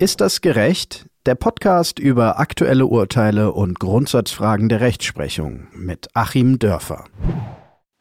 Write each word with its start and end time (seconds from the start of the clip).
Ist 0.00 0.22
das 0.22 0.40
gerecht? 0.40 1.10
Der 1.26 1.34
Podcast 1.34 1.98
über 1.98 2.40
aktuelle 2.40 2.86
Urteile 2.86 3.52
und 3.52 3.78
Grundsatzfragen 3.78 4.70
der 4.70 4.80
Rechtsprechung 4.80 5.66
mit 5.74 6.08
Achim 6.14 6.58
Dörfer. 6.58 7.04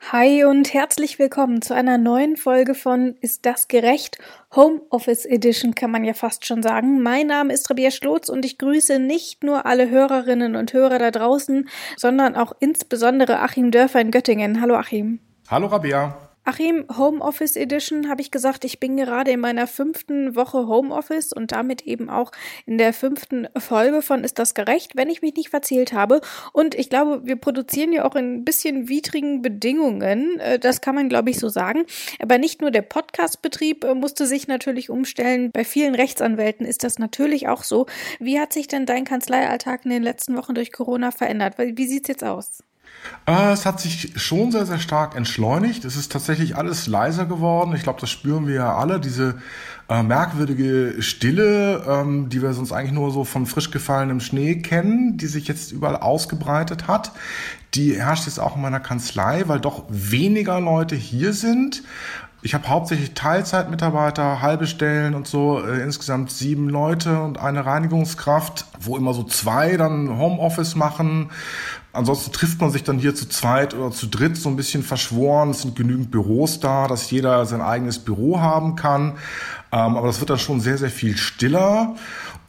Hi 0.09 0.45
und 0.45 0.73
herzlich 0.73 1.19
willkommen 1.19 1.61
zu 1.61 1.75
einer 1.75 1.97
neuen 1.97 2.37
Folge 2.37 2.73
von 2.73 3.17
Ist 3.19 3.45
das 3.45 3.67
gerecht? 3.67 4.17
Homeoffice 4.55 5.25
Edition 5.25 5.75
kann 5.75 5.91
man 5.91 6.05
ja 6.05 6.13
fast 6.13 6.45
schon 6.45 6.63
sagen. 6.63 7.03
Mein 7.03 7.27
Name 7.27 7.51
ist 7.51 7.69
Rabia 7.69 7.91
Schlotz 7.91 8.29
und 8.29 8.45
ich 8.45 8.57
grüße 8.57 8.97
nicht 8.99 9.43
nur 9.43 9.65
alle 9.65 9.89
Hörerinnen 9.89 10.55
und 10.55 10.71
Hörer 10.71 10.99
da 10.99 11.11
draußen, 11.11 11.67
sondern 11.97 12.37
auch 12.37 12.53
insbesondere 12.61 13.41
Achim 13.41 13.71
Dörfer 13.71 13.99
in 13.99 14.11
Göttingen. 14.11 14.61
Hallo 14.61 14.75
Achim. 14.75 15.19
Hallo 15.49 15.67
Rabia. 15.67 16.28
Achim, 16.49 16.85
Homeoffice 16.97 17.55
Edition 17.57 18.09
habe 18.09 18.21
ich 18.21 18.31
gesagt, 18.31 18.65
ich 18.65 18.79
bin 18.79 18.97
gerade 18.97 19.29
in 19.29 19.39
meiner 19.39 19.67
fünften 19.67 20.35
Woche 20.35 20.65
Homeoffice 20.65 21.31
und 21.31 21.51
damit 21.51 21.83
eben 21.83 22.09
auch 22.09 22.31
in 22.65 22.79
der 22.79 22.91
fünften 22.91 23.47
Folge 23.55 24.01
von 24.01 24.23
Ist 24.23 24.39
das 24.39 24.55
gerecht, 24.55 24.95
wenn 24.95 25.11
ich 25.11 25.21
mich 25.21 25.35
nicht 25.35 25.49
verzählt 25.49 25.93
habe. 25.93 26.21
Und 26.51 26.73
ich 26.73 26.89
glaube, 26.89 27.21
wir 27.23 27.35
produzieren 27.35 27.93
ja 27.93 28.03
auch 28.03 28.15
in 28.15 28.37
ein 28.37 28.45
bisschen 28.45 28.89
widrigen 28.89 29.43
Bedingungen. 29.43 30.39
Äh, 30.39 30.57
das 30.57 30.81
kann 30.81 30.95
man, 30.95 31.07
glaube 31.07 31.29
ich, 31.29 31.37
so 31.37 31.49
sagen. 31.49 31.85
Aber 32.19 32.39
nicht 32.39 32.61
nur 32.61 32.71
der 32.71 32.81
Podcastbetrieb 32.81 33.83
äh, 33.83 33.93
musste 33.93 34.25
sich 34.25 34.47
natürlich 34.47 34.89
umstellen. 34.89 35.51
Bei 35.51 35.63
vielen 35.63 35.93
Rechtsanwälten 35.93 36.65
ist 36.65 36.83
das 36.83 36.97
natürlich 36.97 37.47
auch 37.47 37.63
so. 37.63 37.85
Wie 38.19 38.39
hat 38.39 38.53
sich 38.53 38.67
denn 38.67 38.87
dein 38.87 39.05
Kanzleialltag 39.05 39.85
in 39.85 39.91
den 39.91 40.01
letzten 40.01 40.35
Wochen 40.35 40.55
durch 40.55 40.71
Corona 40.71 41.11
verändert? 41.11 41.59
Wie 41.59 41.85
sieht's 41.85 42.07
jetzt 42.07 42.23
aus? 42.23 42.63
Äh, 43.25 43.51
es 43.51 43.65
hat 43.65 43.79
sich 43.79 44.13
schon 44.15 44.51
sehr, 44.51 44.65
sehr 44.65 44.79
stark 44.79 45.15
entschleunigt. 45.15 45.85
Es 45.85 45.95
ist 45.95 46.11
tatsächlich 46.11 46.55
alles 46.55 46.87
leiser 46.87 47.25
geworden. 47.25 47.75
Ich 47.75 47.83
glaube, 47.83 48.01
das 48.01 48.09
spüren 48.09 48.47
wir 48.47 48.55
ja 48.55 48.75
alle. 48.75 48.99
Diese 48.99 49.35
äh, 49.87 50.03
merkwürdige 50.03 51.01
Stille, 51.01 51.83
ähm, 51.87 52.29
die 52.29 52.41
wir 52.41 52.53
sonst 52.53 52.71
eigentlich 52.71 52.91
nur 52.91 53.11
so 53.11 53.23
von 53.23 53.45
frisch 53.45 53.71
gefallenem 53.71 54.19
Schnee 54.19 54.55
kennen, 54.61 55.17
die 55.17 55.27
sich 55.27 55.47
jetzt 55.47 55.71
überall 55.71 55.97
ausgebreitet 55.97 56.87
hat. 56.87 57.11
Die 57.75 57.99
herrscht 57.99 58.25
jetzt 58.25 58.39
auch 58.39 58.55
in 58.55 58.61
meiner 58.61 58.79
Kanzlei, 58.79 59.43
weil 59.47 59.59
doch 59.59 59.85
weniger 59.89 60.59
Leute 60.59 60.95
hier 60.95 61.33
sind. 61.33 61.83
Ich 62.41 62.53
habe 62.53 62.69
hauptsächlich 62.69 63.13
Teilzeitmitarbeiter, 63.15 64.41
halbe 64.41 64.65
Stellen 64.65 65.13
und 65.13 65.27
so, 65.27 65.61
äh, 65.61 65.81
insgesamt 65.81 66.31
sieben 66.31 66.69
Leute 66.69 67.21
und 67.21 67.37
eine 67.37 67.65
Reinigungskraft, 67.65 68.65
wo 68.79 68.95
immer 68.95 69.13
so 69.13 69.23
zwei 69.23 69.75
dann 69.75 70.17
Homeoffice 70.17 70.75
machen. 70.75 71.31
Ansonsten 71.91 72.31
trifft 72.31 72.61
man 72.61 72.71
sich 72.71 72.83
dann 72.83 72.97
hier 72.97 73.13
zu 73.13 73.27
zweit 73.27 73.73
oder 73.73 73.91
zu 73.91 74.07
dritt 74.07 74.37
so 74.37 74.47
ein 74.47 74.55
bisschen 74.55 74.83
verschworen. 74.83 75.49
Es 75.49 75.63
sind 75.63 75.75
genügend 75.75 76.11
Büros 76.11 76.61
da, 76.61 76.87
dass 76.87 77.11
jeder 77.11 77.45
sein 77.45 77.61
eigenes 77.61 77.99
Büro 77.99 78.39
haben 78.39 78.77
kann. 78.77 79.17
Ähm, 79.73 79.97
aber 79.97 80.07
das 80.07 80.21
wird 80.21 80.29
dann 80.29 80.39
schon 80.39 80.61
sehr, 80.61 80.77
sehr 80.77 80.91
viel 80.91 81.17
stiller. 81.17 81.95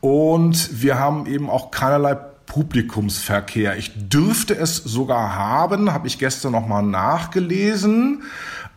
Und 0.01 0.83
wir 0.83 1.01
haben 1.01 1.27
eben 1.27 1.51
auch 1.51 1.73
keinerlei 1.73 2.17
Publikumsverkehr. 2.51 3.77
Ich 3.77 3.93
dürfte 4.09 4.57
es 4.57 4.77
sogar 4.77 5.37
haben, 5.37 5.93
habe 5.93 6.07
ich 6.07 6.19
gestern 6.19 6.53
nochmal 6.53 6.83
nachgelesen. 6.83 8.23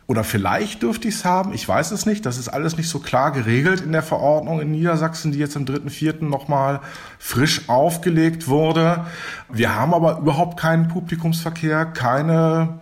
Oder 0.06 0.22
vielleicht 0.22 0.82
dürfte 0.82 1.08
ich 1.08 1.14
es 1.14 1.24
haben, 1.24 1.54
ich 1.54 1.66
weiß 1.66 1.90
es 1.90 2.04
nicht. 2.04 2.26
Das 2.26 2.36
ist 2.36 2.48
alles 2.48 2.76
nicht 2.76 2.90
so 2.90 2.98
klar 2.98 3.32
geregelt 3.32 3.80
in 3.80 3.92
der 3.92 4.02
Verordnung 4.02 4.60
in 4.60 4.70
Niedersachsen, 4.70 5.32
die 5.32 5.38
jetzt 5.38 5.56
am 5.56 5.64
3.4. 5.64 6.24
nochmal 6.24 6.80
frisch 7.18 7.68
aufgelegt 7.70 8.46
wurde. 8.46 9.06
Wir 9.50 9.74
haben 9.74 9.94
aber 9.94 10.18
überhaupt 10.18 10.60
keinen 10.60 10.88
Publikumsverkehr, 10.88 11.86
keine 11.86 12.80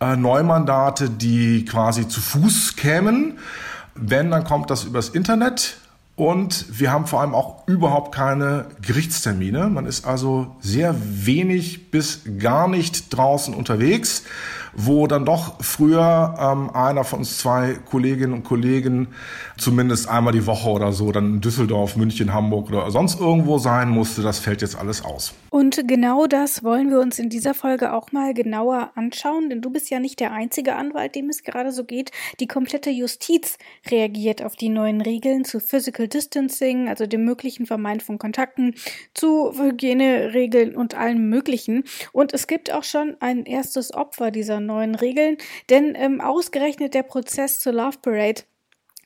äh, 0.00 0.16
Neumandate, 0.16 1.08
die 1.08 1.64
quasi 1.64 2.08
zu 2.08 2.20
Fuß 2.20 2.74
kämen. 2.74 3.38
Wenn, 3.94 4.32
dann 4.32 4.42
kommt 4.42 4.70
das 4.70 4.84
übers 4.84 5.08
Internet. 5.10 5.78
Und 6.16 6.64
wir 6.80 6.90
haben 6.90 7.06
vor 7.06 7.20
allem 7.20 7.34
auch 7.34 7.68
überhaupt 7.68 8.14
keine 8.14 8.66
Gerichtstermine. 8.80 9.68
Man 9.68 9.84
ist 9.84 10.06
also 10.06 10.56
sehr 10.60 10.96
wenig 10.98 11.90
bis 11.90 12.22
gar 12.38 12.68
nicht 12.68 13.14
draußen 13.14 13.52
unterwegs 13.52 14.24
wo 14.76 15.06
dann 15.06 15.24
doch 15.24 15.54
früher 15.60 16.34
ähm, 16.38 16.70
einer 16.70 17.04
von 17.04 17.20
uns 17.20 17.38
zwei 17.38 17.78
Kolleginnen 17.90 18.34
und 18.34 18.44
Kollegen 18.44 19.08
zumindest 19.56 20.08
einmal 20.08 20.34
die 20.34 20.46
Woche 20.46 20.68
oder 20.68 20.92
so 20.92 21.10
dann 21.12 21.34
in 21.34 21.40
Düsseldorf, 21.40 21.96
München, 21.96 22.34
Hamburg 22.34 22.68
oder 22.68 22.90
sonst 22.90 23.18
irgendwo 23.18 23.58
sein 23.58 23.88
musste. 23.88 24.22
Das 24.22 24.38
fällt 24.38 24.60
jetzt 24.60 24.78
alles 24.78 25.02
aus. 25.04 25.32
Und 25.50 25.88
genau 25.88 26.26
das 26.26 26.62
wollen 26.62 26.90
wir 26.90 27.00
uns 27.00 27.18
in 27.18 27.30
dieser 27.30 27.54
Folge 27.54 27.94
auch 27.94 28.12
mal 28.12 28.34
genauer 28.34 28.90
anschauen, 28.94 29.48
denn 29.48 29.62
du 29.62 29.70
bist 29.70 29.88
ja 29.88 30.00
nicht 30.00 30.20
der 30.20 30.32
einzige 30.32 30.76
Anwalt, 30.76 31.14
dem 31.14 31.30
es 31.30 31.42
gerade 31.42 31.72
so 31.72 31.84
geht. 31.84 32.10
Die 32.40 32.46
komplette 32.46 32.90
Justiz 32.90 33.56
reagiert 33.90 34.42
auf 34.42 34.56
die 34.56 34.68
neuen 34.68 35.00
Regeln 35.00 35.46
zu 35.46 35.58
Physical 35.58 36.08
Distancing, 36.08 36.88
also 36.88 37.06
dem 37.06 37.24
möglichen 37.24 37.64
Vermeiden 37.64 38.00
von 38.00 38.18
Kontakten, 38.18 38.74
zu 39.14 39.52
Hygieneregeln 39.58 40.76
und 40.76 40.94
allem 40.94 41.30
Möglichen. 41.30 41.84
Und 42.12 42.34
es 42.34 42.46
gibt 42.46 42.70
auch 42.70 42.84
schon 42.84 43.16
ein 43.20 43.46
erstes 43.46 43.94
Opfer 43.94 44.30
dieser 44.30 44.60
neuen 44.66 44.94
Regeln, 44.94 45.38
denn 45.70 45.94
ähm, 45.96 46.20
ausgerechnet 46.20 46.94
der 46.94 47.02
Prozess 47.02 47.58
zur 47.58 47.72
Love 47.72 47.98
Parade 48.02 48.42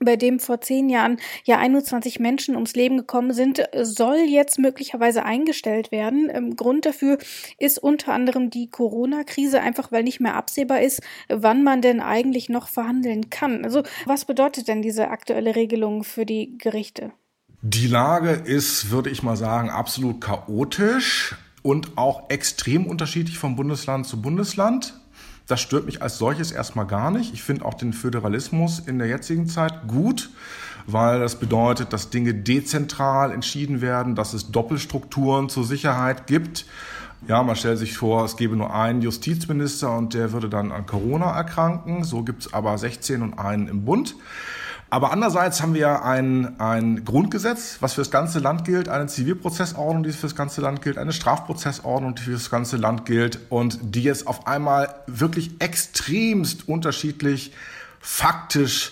bei 0.00 0.16
dem 0.16 0.40
vor 0.40 0.60
zehn 0.60 0.88
Jahren 0.88 1.18
ja 1.44 1.58
21 1.58 2.20
Menschen 2.20 2.54
ums 2.54 2.74
Leben 2.74 2.96
gekommen 2.96 3.32
sind, 3.32 3.62
soll 3.82 4.16
jetzt 4.16 4.58
möglicherweise 4.58 5.24
eingestellt 5.24 5.92
werden. 5.92 6.30
Ähm, 6.32 6.56
Grund 6.56 6.86
dafür 6.86 7.18
ist 7.58 7.78
unter 7.78 8.12
anderem 8.12 8.50
die 8.50 8.70
Corona-Krise, 8.70 9.60
einfach 9.60 9.92
weil 9.92 10.02
nicht 10.02 10.20
mehr 10.20 10.34
absehbar 10.34 10.80
ist, 10.80 11.02
wann 11.28 11.62
man 11.62 11.82
denn 11.82 12.00
eigentlich 12.00 12.48
noch 12.48 12.68
verhandeln 12.68 13.30
kann. 13.30 13.64
Also 13.64 13.82
was 14.06 14.24
bedeutet 14.24 14.68
denn 14.68 14.82
diese 14.82 15.08
aktuelle 15.08 15.54
Regelung 15.54 16.02
für 16.02 16.24
die 16.24 16.56
Gerichte? 16.56 17.12
Die 17.62 17.86
Lage 17.86 18.30
ist, 18.30 18.90
würde 18.90 19.10
ich 19.10 19.22
mal 19.22 19.36
sagen, 19.36 19.68
absolut 19.68 20.22
chaotisch 20.22 21.36
und 21.62 21.98
auch 21.98 22.30
extrem 22.30 22.86
unterschiedlich 22.86 23.38
von 23.38 23.54
Bundesland 23.54 24.06
zu 24.06 24.22
Bundesland. 24.22 24.99
Das 25.50 25.60
stört 25.60 25.84
mich 25.84 26.00
als 26.00 26.16
solches 26.16 26.52
erstmal 26.52 26.86
gar 26.86 27.10
nicht. 27.10 27.34
Ich 27.34 27.42
finde 27.42 27.64
auch 27.64 27.74
den 27.74 27.92
Föderalismus 27.92 28.78
in 28.78 29.00
der 29.00 29.08
jetzigen 29.08 29.48
Zeit 29.48 29.88
gut, 29.88 30.30
weil 30.86 31.18
das 31.18 31.40
bedeutet, 31.40 31.92
dass 31.92 32.08
Dinge 32.08 32.34
dezentral 32.34 33.32
entschieden 33.32 33.80
werden, 33.80 34.14
dass 34.14 34.32
es 34.32 34.52
Doppelstrukturen 34.52 35.48
zur 35.48 35.64
Sicherheit 35.64 36.28
gibt. 36.28 36.66
Ja, 37.26 37.42
man 37.42 37.56
stellt 37.56 37.78
sich 37.78 37.96
vor, 37.96 38.24
es 38.24 38.36
gäbe 38.36 38.54
nur 38.54 38.72
einen 38.72 39.02
Justizminister 39.02 39.92
und 39.96 40.14
der 40.14 40.32
würde 40.32 40.48
dann 40.48 40.70
an 40.70 40.86
Corona 40.86 41.32
erkranken. 41.32 42.04
So 42.04 42.22
gibt 42.22 42.42
es 42.42 42.54
aber 42.54 42.78
16 42.78 43.20
und 43.20 43.34
einen 43.36 43.66
im 43.66 43.84
Bund. 43.84 44.14
Aber 44.92 45.12
andererseits 45.12 45.62
haben 45.62 45.74
wir 45.74 46.04
ein, 46.04 46.58
ein 46.58 47.04
Grundgesetz, 47.04 47.76
was 47.78 47.94
für 47.94 48.00
das 48.00 48.10
ganze 48.10 48.40
Land 48.40 48.64
gilt, 48.64 48.88
eine 48.88 49.06
Zivilprozessordnung, 49.06 50.02
die 50.02 50.10
für 50.10 50.26
das 50.26 50.34
ganze 50.34 50.60
Land 50.60 50.82
gilt, 50.82 50.98
eine 50.98 51.12
Strafprozessordnung, 51.12 52.16
die 52.16 52.22
für 52.22 52.32
das 52.32 52.50
ganze 52.50 52.76
Land 52.76 53.06
gilt 53.06 53.38
und 53.50 53.78
die 53.82 54.02
jetzt 54.02 54.26
auf 54.26 54.48
einmal 54.48 54.92
wirklich 55.06 55.52
extremst 55.60 56.68
unterschiedlich 56.68 57.52
faktisch 58.00 58.90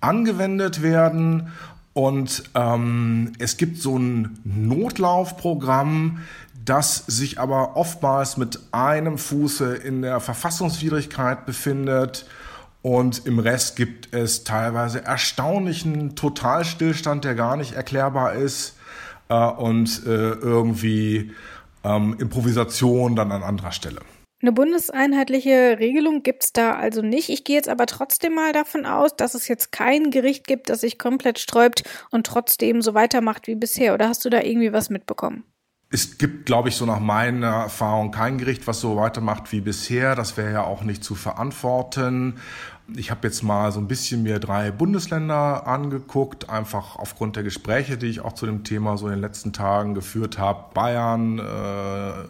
angewendet 0.00 0.80
werden. 0.80 1.52
Und 1.92 2.44
ähm, 2.54 3.32
es 3.38 3.58
gibt 3.58 3.82
so 3.82 3.98
ein 3.98 4.38
Notlaufprogramm, 4.44 6.20
das 6.64 7.04
sich 7.06 7.38
aber 7.38 7.76
oftmals 7.76 8.38
mit 8.38 8.58
einem 8.72 9.18
Fuße 9.18 9.74
in 9.74 10.00
der 10.00 10.20
Verfassungswidrigkeit 10.20 11.44
befindet 11.44 12.24
und 12.84 13.24
im 13.24 13.38
Rest 13.38 13.76
gibt 13.76 14.14
es 14.14 14.44
teilweise 14.44 15.02
erstaunlichen 15.02 16.16
Totalstillstand, 16.16 17.24
der 17.24 17.34
gar 17.34 17.56
nicht 17.56 17.72
erklärbar 17.72 18.34
ist 18.34 18.76
äh, 19.30 19.34
und 19.34 20.02
äh, 20.04 20.32
irgendwie 20.32 21.32
ähm, 21.82 22.14
Improvisation 22.18 23.16
dann 23.16 23.32
an 23.32 23.42
anderer 23.42 23.72
Stelle. 23.72 24.00
Eine 24.42 24.52
bundeseinheitliche 24.52 25.78
Regelung 25.78 26.22
gibt 26.22 26.44
es 26.44 26.52
da 26.52 26.74
also 26.74 27.00
nicht. 27.00 27.30
Ich 27.30 27.44
gehe 27.44 27.56
jetzt 27.56 27.70
aber 27.70 27.86
trotzdem 27.86 28.34
mal 28.34 28.52
davon 28.52 28.84
aus, 28.84 29.16
dass 29.16 29.32
es 29.32 29.48
jetzt 29.48 29.72
kein 29.72 30.10
Gericht 30.10 30.46
gibt, 30.46 30.68
das 30.68 30.82
sich 30.82 30.98
komplett 30.98 31.38
sträubt 31.38 31.84
und 32.10 32.26
trotzdem 32.26 32.82
so 32.82 32.92
weitermacht 32.92 33.46
wie 33.46 33.54
bisher. 33.54 33.94
Oder 33.94 34.10
hast 34.10 34.26
du 34.26 34.28
da 34.28 34.42
irgendwie 34.42 34.74
was 34.74 34.90
mitbekommen? 34.90 35.44
Es 35.94 36.18
gibt, 36.18 36.46
glaube 36.46 36.70
ich, 36.70 36.74
so 36.74 36.86
nach 36.86 36.98
meiner 36.98 37.62
Erfahrung 37.62 38.10
kein 38.10 38.36
Gericht, 38.36 38.66
was 38.66 38.80
so 38.80 38.96
weitermacht 38.96 39.52
wie 39.52 39.60
bisher. 39.60 40.16
Das 40.16 40.36
wäre 40.36 40.52
ja 40.52 40.64
auch 40.64 40.82
nicht 40.82 41.04
zu 41.04 41.14
verantworten. 41.14 42.40
Ich 42.94 43.10
habe 43.10 43.26
jetzt 43.26 43.42
mal 43.42 43.72
so 43.72 43.80
ein 43.80 43.88
bisschen 43.88 44.22
mir 44.22 44.38
drei 44.38 44.70
Bundesländer 44.70 45.66
angeguckt, 45.66 46.50
einfach 46.50 46.96
aufgrund 46.96 47.34
der 47.34 47.42
Gespräche, 47.42 47.96
die 47.96 48.08
ich 48.08 48.20
auch 48.20 48.34
zu 48.34 48.44
dem 48.44 48.62
Thema 48.62 48.98
so 48.98 49.06
in 49.06 49.12
den 49.12 49.22
letzten 49.22 49.54
Tagen 49.54 49.94
geführt 49.94 50.38
habe. 50.38 50.74
Bayern, 50.74 51.38
äh, 51.38 52.28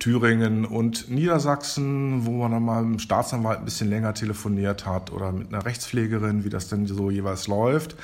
Thüringen 0.00 0.64
und 0.64 1.08
Niedersachsen, 1.08 2.26
wo 2.26 2.32
man 2.32 2.50
dann 2.50 2.64
mal 2.64 2.82
mit 2.82 2.98
dem 2.98 2.98
Staatsanwalt 2.98 3.60
ein 3.60 3.64
bisschen 3.64 3.90
länger 3.90 4.12
telefoniert 4.12 4.86
hat 4.86 5.12
oder 5.12 5.30
mit 5.30 5.54
einer 5.54 5.64
Rechtspflegerin, 5.64 6.44
wie 6.44 6.50
das 6.50 6.66
denn 6.66 6.86
so 6.86 7.08
jeweils 7.08 7.46
läuft. 7.46 7.94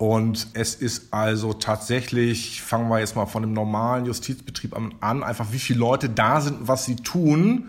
Und 0.00 0.46
es 0.54 0.76
ist 0.76 1.12
also 1.12 1.52
tatsächlich, 1.52 2.62
fangen 2.62 2.88
wir 2.88 3.00
jetzt 3.00 3.16
mal 3.16 3.26
von 3.26 3.42
dem 3.42 3.52
normalen 3.52 4.06
Justizbetrieb 4.06 4.74
an, 4.74 5.22
einfach 5.22 5.48
wie 5.52 5.58
viele 5.58 5.80
Leute 5.80 6.08
da 6.08 6.40
sind, 6.40 6.56
was 6.66 6.86
sie 6.86 6.96
tun. 6.96 7.68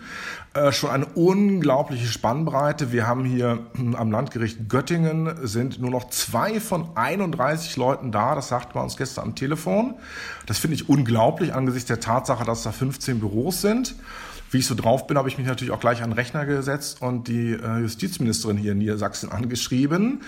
Äh, 0.54 0.72
schon 0.72 0.88
eine 0.88 1.04
unglaubliche 1.04 2.06
Spannbreite. 2.06 2.90
Wir 2.90 3.06
haben 3.06 3.26
hier 3.26 3.66
am 3.98 4.10
Landgericht 4.10 4.66
Göttingen 4.70 5.46
sind 5.46 5.78
nur 5.78 5.90
noch 5.90 6.08
zwei 6.08 6.58
von 6.58 6.96
31 6.96 7.76
Leuten 7.76 8.12
da. 8.12 8.34
Das 8.34 8.48
sagte 8.48 8.76
man 8.76 8.84
uns 8.84 8.96
gestern 8.96 9.24
am 9.24 9.34
Telefon. 9.34 9.96
Das 10.46 10.56
finde 10.56 10.76
ich 10.76 10.88
unglaublich 10.88 11.52
angesichts 11.52 11.88
der 11.88 12.00
Tatsache, 12.00 12.46
dass 12.46 12.62
da 12.62 12.72
15 12.72 13.20
Büros 13.20 13.60
sind 13.60 13.94
wie 14.52 14.58
ich 14.58 14.66
so 14.66 14.74
drauf 14.74 15.06
bin, 15.06 15.16
habe 15.16 15.28
ich 15.28 15.38
mich 15.38 15.46
natürlich 15.46 15.72
auch 15.72 15.80
gleich 15.80 16.02
an 16.02 16.10
den 16.10 16.18
Rechner 16.18 16.44
gesetzt 16.44 17.00
und 17.00 17.26
die 17.26 17.52
äh, 17.52 17.78
Justizministerin 17.78 18.58
hier 18.58 18.72
in 18.72 18.78
Niedersachsen 18.78 19.32
angeschrieben, 19.32 20.20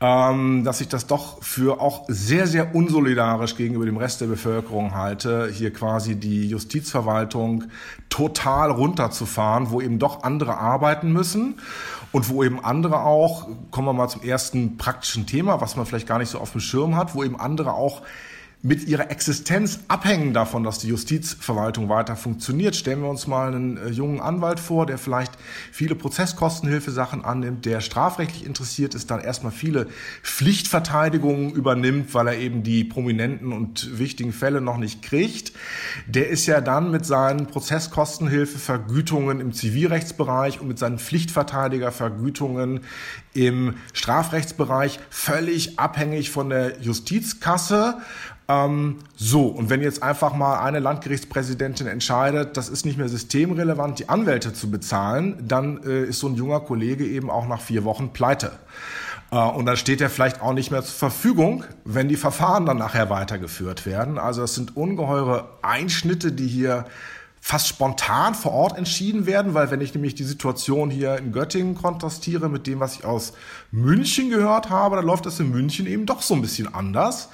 ähm, 0.00 0.64
dass 0.64 0.80
ich 0.80 0.88
das 0.88 1.06
doch 1.06 1.42
für 1.42 1.80
auch 1.80 2.04
sehr, 2.08 2.46
sehr 2.46 2.74
unsolidarisch 2.74 3.56
gegenüber 3.56 3.84
dem 3.84 3.98
Rest 3.98 4.22
der 4.22 4.26
Bevölkerung 4.26 4.94
halte, 4.94 5.50
hier 5.52 5.72
quasi 5.72 6.16
die 6.16 6.48
Justizverwaltung 6.48 7.64
total 8.08 8.70
runterzufahren, 8.70 9.70
wo 9.70 9.82
eben 9.82 9.98
doch 9.98 10.22
andere 10.22 10.56
arbeiten 10.56 11.12
müssen 11.12 11.60
und 12.12 12.30
wo 12.30 12.42
eben 12.42 12.64
andere 12.64 13.00
auch, 13.00 13.46
kommen 13.70 13.88
wir 13.88 13.92
mal 13.92 14.08
zum 14.08 14.22
ersten 14.22 14.78
praktischen 14.78 15.26
Thema, 15.26 15.60
was 15.60 15.76
man 15.76 15.84
vielleicht 15.84 16.08
gar 16.08 16.18
nicht 16.18 16.30
so 16.30 16.38
auf 16.38 16.52
dem 16.52 16.62
Schirm 16.62 16.96
hat, 16.96 17.14
wo 17.14 17.22
eben 17.22 17.38
andere 17.38 17.74
auch 17.74 18.02
mit 18.66 18.88
ihrer 18.88 19.10
Existenz 19.12 19.78
abhängen 19.86 20.34
davon, 20.34 20.64
dass 20.64 20.78
die 20.80 20.88
Justizverwaltung 20.88 21.88
weiter 21.88 22.16
funktioniert. 22.16 22.74
Stellen 22.74 23.00
wir 23.00 23.08
uns 23.08 23.28
mal 23.28 23.54
einen 23.54 23.76
äh, 23.76 23.90
jungen 23.90 24.20
Anwalt 24.20 24.58
vor, 24.58 24.86
der 24.86 24.98
vielleicht 24.98 25.32
viele 25.70 25.94
Prozesskostenhilfesachen 25.94 27.24
annimmt, 27.24 27.64
der 27.64 27.80
strafrechtlich 27.80 28.44
interessiert 28.44 28.96
ist, 28.96 29.10
dann 29.12 29.20
erstmal 29.20 29.52
viele 29.52 29.86
Pflichtverteidigungen 30.24 31.52
übernimmt, 31.52 32.12
weil 32.12 32.26
er 32.26 32.38
eben 32.38 32.64
die 32.64 32.82
prominenten 32.82 33.52
und 33.52 33.98
wichtigen 34.00 34.32
Fälle 34.32 34.60
noch 34.60 34.78
nicht 34.78 35.00
kriegt. 35.00 35.52
Der 36.08 36.28
ist 36.28 36.46
ja 36.46 36.60
dann 36.60 36.90
mit 36.90 37.06
seinen 37.06 37.46
Prozesskostenhilfevergütungen 37.46 39.38
im 39.38 39.52
Zivilrechtsbereich 39.52 40.60
und 40.60 40.66
mit 40.66 40.80
seinen 40.80 40.98
Pflichtverteidigervergütungen 40.98 42.80
im 43.32 43.74
Strafrechtsbereich 43.92 44.98
völlig 45.08 45.78
abhängig 45.78 46.30
von 46.30 46.48
der 46.48 46.80
Justizkasse. 46.80 47.98
Ähm, 48.48 48.98
so, 49.16 49.46
und 49.46 49.70
wenn 49.70 49.82
jetzt 49.82 50.02
einfach 50.02 50.34
mal 50.34 50.60
eine 50.60 50.78
Landgerichtspräsidentin 50.78 51.88
entscheidet, 51.88 52.56
das 52.56 52.68
ist 52.68 52.86
nicht 52.86 52.96
mehr 52.96 53.08
systemrelevant, 53.08 53.98
die 53.98 54.08
Anwälte 54.08 54.52
zu 54.52 54.70
bezahlen, 54.70 55.42
dann 55.46 55.82
äh, 55.84 56.04
ist 56.04 56.20
so 56.20 56.28
ein 56.28 56.36
junger 56.36 56.60
Kollege 56.60 57.04
eben 57.04 57.28
auch 57.28 57.48
nach 57.48 57.60
vier 57.60 57.84
Wochen 57.84 58.10
pleite. 58.10 58.52
Äh, 59.32 59.36
und 59.36 59.66
dann 59.66 59.76
steht 59.76 60.00
er 60.00 60.10
vielleicht 60.10 60.40
auch 60.40 60.52
nicht 60.52 60.70
mehr 60.70 60.82
zur 60.82 60.94
Verfügung, 60.94 61.64
wenn 61.84 62.08
die 62.08 62.16
Verfahren 62.16 62.66
dann 62.66 62.78
nachher 62.78 63.10
weitergeführt 63.10 63.84
werden. 63.84 64.18
Also 64.18 64.42
es 64.42 64.54
sind 64.54 64.76
ungeheure 64.76 65.48
Einschnitte, 65.62 66.30
die 66.30 66.46
hier 66.46 66.84
fast 67.48 67.68
spontan 67.68 68.34
vor 68.34 68.50
Ort 68.50 68.76
entschieden 68.76 69.24
werden, 69.24 69.54
weil 69.54 69.70
wenn 69.70 69.80
ich 69.80 69.94
nämlich 69.94 70.16
die 70.16 70.24
Situation 70.24 70.90
hier 70.90 71.16
in 71.16 71.30
Göttingen 71.30 71.76
kontrastiere 71.76 72.48
mit 72.48 72.66
dem, 72.66 72.80
was 72.80 72.96
ich 72.96 73.04
aus 73.04 73.34
München 73.70 74.30
gehört 74.30 74.68
habe, 74.68 74.96
dann 74.96 75.06
läuft 75.06 75.26
das 75.26 75.38
in 75.38 75.52
München 75.52 75.86
eben 75.86 76.06
doch 76.06 76.22
so 76.22 76.34
ein 76.34 76.42
bisschen 76.42 76.74
anders. 76.74 77.28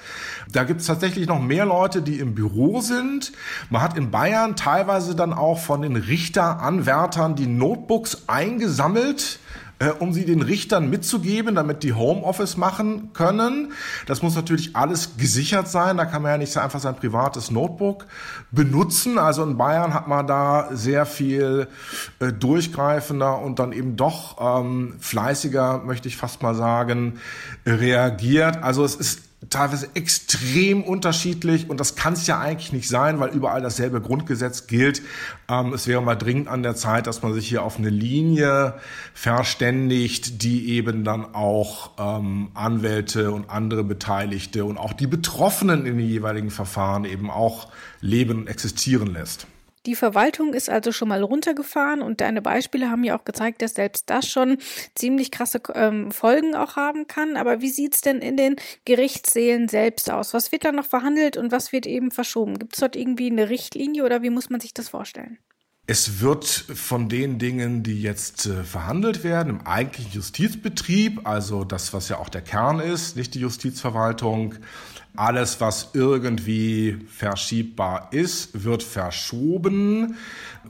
Da 0.51 0.65
gibt 0.65 0.81
es 0.81 0.85
tatsächlich 0.85 1.27
noch 1.27 1.41
mehr 1.41 1.65
Leute, 1.65 2.03
die 2.03 2.19
im 2.19 2.35
Büro 2.35 2.79
sind. 2.79 3.31
Man 3.71 3.81
hat 3.81 3.97
in 3.97 4.11
Bayern 4.11 4.55
teilweise 4.55 5.15
dann 5.15 5.33
auch 5.33 5.57
von 5.57 5.81
den 5.81 5.95
Richteranwärtern 5.95 7.35
die 7.35 7.47
Notebooks 7.47 8.25
eingesammelt 8.27 9.39
äh, 9.83 9.91
um 9.99 10.13
sie 10.13 10.25
den 10.25 10.41
Richtern 10.41 10.89
mitzugeben, 10.89 11.55
damit 11.55 11.83
die 11.83 11.93
Homeoffice 11.93 12.57
machen 12.57 13.11
können. 13.13 13.73
Das 14.05 14.21
muss 14.21 14.35
natürlich 14.35 14.75
alles 14.75 15.17
gesichert 15.17 15.67
sein. 15.67 15.97
Da 15.97 16.05
kann 16.05 16.21
man 16.21 16.31
ja 16.31 16.37
nicht 16.37 16.55
einfach 16.57 16.79
sein 16.79 16.95
privates 16.95 17.51
Notebook 17.51 18.05
benutzen. 18.51 19.17
Also 19.17 19.43
in 19.43 19.57
Bayern 19.57 19.93
hat 19.93 20.07
man 20.07 20.25
da 20.27 20.69
sehr 20.71 21.05
viel 21.05 21.67
äh, 22.19 22.31
durchgreifender 22.31 23.39
und 23.39 23.59
dann 23.59 23.73
eben 23.73 23.95
doch 23.95 24.37
ähm, 24.39 24.95
fleißiger, 24.99 25.79
möchte 25.79 26.07
ich 26.07 26.17
fast 26.17 26.41
mal 26.41 26.55
sagen, 26.55 27.19
reagiert. 27.65 28.63
Also 28.63 28.85
es 28.85 28.95
ist 28.95 29.32
teilweise 29.49 29.89
extrem 29.93 30.83
unterschiedlich 30.83 31.69
und 31.69 31.79
das 31.79 31.95
kann 31.95 32.13
es 32.13 32.27
ja 32.27 32.39
eigentlich 32.39 32.73
nicht 32.73 32.87
sein, 32.87 33.19
weil 33.19 33.29
überall 33.29 33.61
dasselbe 33.61 34.01
Grundgesetz 34.01 34.67
gilt. 34.67 35.01
Ähm, 35.49 35.73
es 35.73 35.87
wäre 35.87 36.01
mal 36.01 36.15
dringend 36.15 36.47
an 36.47 36.63
der 36.63 36.75
Zeit, 36.75 37.07
dass 37.07 37.21
man 37.21 37.33
sich 37.33 37.47
hier 37.47 37.63
auf 37.63 37.77
eine 37.77 37.89
Linie 37.89 38.75
verständigt, 39.13 40.43
die 40.43 40.69
eben 40.69 41.03
dann 41.03 41.33
auch 41.33 41.91
ähm, 41.97 42.49
Anwälte 42.53 43.31
und 43.31 43.49
andere 43.49 43.83
Beteiligte 43.83 44.65
und 44.65 44.77
auch 44.77 44.93
die 44.93 45.07
Betroffenen 45.07 45.85
in 45.85 45.97
den 45.97 46.07
jeweiligen 46.07 46.51
Verfahren 46.51 47.05
eben 47.05 47.29
auch 47.29 47.69
leben 48.01 48.39
und 48.39 48.47
existieren 48.47 49.13
lässt. 49.13 49.47
Die 49.85 49.95
Verwaltung 49.95 50.53
ist 50.53 50.69
also 50.69 50.91
schon 50.91 51.09
mal 51.09 51.21
runtergefahren 51.21 52.01
und 52.01 52.21
deine 52.21 52.41
Beispiele 52.41 52.89
haben 52.89 53.03
ja 53.03 53.17
auch 53.17 53.25
gezeigt, 53.25 53.61
dass 53.61 53.75
selbst 53.75 54.09
das 54.09 54.27
schon 54.27 54.57
ziemlich 54.95 55.29
krasse 55.29 55.61
ähm, 55.75 56.11
Folgen 56.11 56.55
auch 56.55 56.77
haben 56.77 57.07
kann. 57.07 57.35
Aber 57.35 57.59
wie 57.61 57.69
sieht's 57.69 58.01
denn 58.01 58.19
in 58.19 58.37
den 58.37 58.55
Gerichtssälen 58.85 59.67
selbst 59.67 60.09
aus? 60.09 60.33
Was 60.33 60.51
wird 60.53 60.63
da 60.63 60.71
noch 60.71 60.85
verhandelt 60.85 61.35
und 61.35 61.51
was 61.51 61.73
wird 61.73 61.85
eben 61.85 62.11
verschoben? 62.11 62.59
Gibt 62.59 62.75
es 62.75 62.79
dort 62.79 62.95
irgendwie 62.95 63.29
eine 63.29 63.49
Richtlinie 63.49 64.05
oder 64.05 64.21
wie 64.21 64.29
muss 64.29 64.49
man 64.49 64.61
sich 64.61 64.73
das 64.73 64.87
vorstellen? 64.87 65.37
Es 65.85 66.21
wird 66.21 66.45
von 66.45 67.09
den 67.09 67.39
Dingen, 67.39 67.83
die 67.83 68.01
jetzt 68.01 68.45
äh, 68.45 68.63
verhandelt 68.63 69.25
werden, 69.25 69.49
im 69.49 69.67
eigentlichen 69.67 70.13
Justizbetrieb, 70.13 71.27
also 71.27 71.65
das, 71.65 71.91
was 71.91 72.07
ja 72.07 72.19
auch 72.19 72.29
der 72.29 72.41
Kern 72.41 72.79
ist, 72.79 73.17
nicht 73.17 73.33
die 73.33 73.41
Justizverwaltung, 73.41 74.55
alles, 75.15 75.61
was 75.61 75.91
irgendwie 75.93 76.97
verschiebbar 77.07 78.09
ist, 78.11 78.63
wird 78.63 78.81
verschoben. 78.81 80.15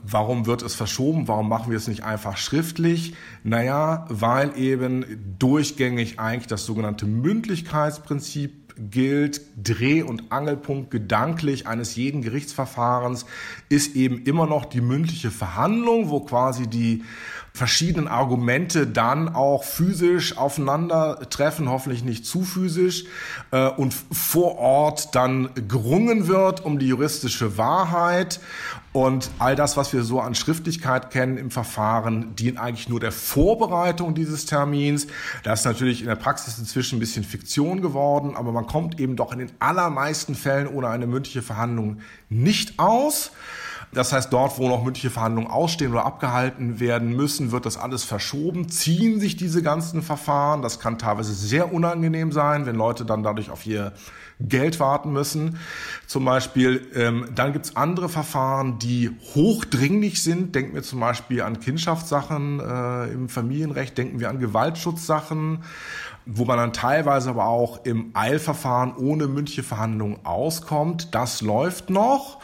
Warum 0.02 0.46
wird 0.46 0.62
es 0.62 0.74
verschoben? 0.74 1.28
Warum 1.28 1.48
machen 1.48 1.70
wir 1.70 1.78
es 1.78 1.88
nicht 1.88 2.04
einfach 2.04 2.36
schriftlich? 2.36 3.14
Naja, 3.42 4.04
weil 4.08 4.56
eben 4.58 5.36
durchgängig 5.38 6.18
eigentlich 6.18 6.46
das 6.46 6.66
sogenannte 6.66 7.06
Mündlichkeitsprinzip 7.06 8.63
gilt, 8.76 9.40
Dreh- 9.56 10.02
und 10.02 10.32
Angelpunkt 10.32 10.90
gedanklich 10.90 11.66
eines 11.66 11.96
jeden 11.96 12.22
Gerichtsverfahrens 12.22 13.26
ist 13.68 13.94
eben 13.96 14.22
immer 14.24 14.46
noch 14.46 14.64
die 14.64 14.80
mündliche 14.80 15.30
Verhandlung, 15.30 16.10
wo 16.10 16.20
quasi 16.20 16.66
die 16.66 17.04
verschiedenen 17.52 18.08
Argumente 18.08 18.88
dann 18.88 19.28
auch 19.28 19.62
physisch 19.62 20.36
aufeinandertreffen, 20.36 21.68
hoffentlich 21.68 22.02
nicht 22.02 22.26
zu 22.26 22.42
physisch, 22.42 23.04
äh, 23.52 23.68
und 23.68 23.94
vor 23.94 24.58
Ort 24.58 25.14
dann 25.14 25.50
gerungen 25.68 26.26
wird 26.26 26.64
um 26.64 26.80
die 26.80 26.88
juristische 26.88 27.56
Wahrheit. 27.56 28.40
Und 28.94 29.28
all 29.40 29.56
das, 29.56 29.76
was 29.76 29.92
wir 29.92 30.04
so 30.04 30.20
an 30.20 30.36
Schriftlichkeit 30.36 31.10
kennen 31.10 31.36
im 31.36 31.50
Verfahren, 31.50 32.36
dient 32.36 32.60
eigentlich 32.60 32.88
nur 32.88 33.00
der 33.00 33.10
Vorbereitung 33.10 34.14
dieses 34.14 34.46
Termins. 34.46 35.08
Das 35.42 35.60
ist 35.60 35.66
natürlich 35.66 36.00
in 36.02 36.06
der 36.06 36.14
Praxis 36.14 36.60
inzwischen 36.60 36.98
ein 36.98 37.00
bisschen 37.00 37.24
Fiktion 37.24 37.82
geworden, 37.82 38.36
aber 38.36 38.52
man 38.52 38.68
kommt 38.68 39.00
eben 39.00 39.16
doch 39.16 39.32
in 39.32 39.40
den 39.40 39.50
allermeisten 39.58 40.36
Fällen 40.36 40.68
ohne 40.68 40.90
eine 40.90 41.08
mündliche 41.08 41.42
Verhandlung 41.42 42.02
nicht 42.28 42.78
aus. 42.78 43.32
Das 43.94 44.12
heißt, 44.12 44.32
dort, 44.32 44.58
wo 44.58 44.68
noch 44.68 44.82
mündliche 44.82 45.10
Verhandlungen 45.10 45.50
ausstehen 45.50 45.92
oder 45.92 46.04
abgehalten 46.04 46.80
werden 46.80 47.14
müssen, 47.14 47.52
wird 47.52 47.64
das 47.64 47.76
alles 47.76 48.04
verschoben, 48.04 48.68
ziehen 48.68 49.20
sich 49.20 49.36
diese 49.36 49.62
ganzen 49.62 50.02
Verfahren. 50.02 50.62
Das 50.62 50.80
kann 50.80 50.98
teilweise 50.98 51.32
sehr 51.32 51.72
unangenehm 51.72 52.32
sein, 52.32 52.66
wenn 52.66 52.76
Leute 52.76 53.04
dann 53.04 53.22
dadurch 53.22 53.50
auf 53.50 53.64
ihr 53.66 53.92
Geld 54.40 54.80
warten 54.80 55.12
müssen. 55.12 55.58
Zum 56.06 56.24
Beispiel, 56.24 56.88
ähm, 56.94 57.28
dann 57.34 57.52
gibt's 57.52 57.76
andere 57.76 58.08
Verfahren, 58.08 58.78
die 58.78 59.10
hochdringlich 59.34 60.22
sind. 60.22 60.54
Denken 60.54 60.74
wir 60.74 60.82
zum 60.82 61.00
Beispiel 61.00 61.42
an 61.42 61.60
Kindschaftssachen 61.60 62.60
äh, 62.60 63.12
im 63.12 63.28
Familienrecht, 63.28 63.96
denken 63.96 64.18
wir 64.18 64.30
an 64.30 64.40
Gewaltschutzsachen, 64.40 65.62
wo 66.26 66.44
man 66.44 66.56
dann 66.56 66.72
teilweise 66.72 67.30
aber 67.30 67.46
auch 67.46 67.84
im 67.84 68.10
Eilverfahren 68.14 68.96
ohne 68.96 69.28
mündliche 69.28 69.62
Verhandlungen 69.62 70.18
auskommt. 70.24 71.14
Das 71.14 71.40
läuft 71.40 71.90
noch. 71.90 72.40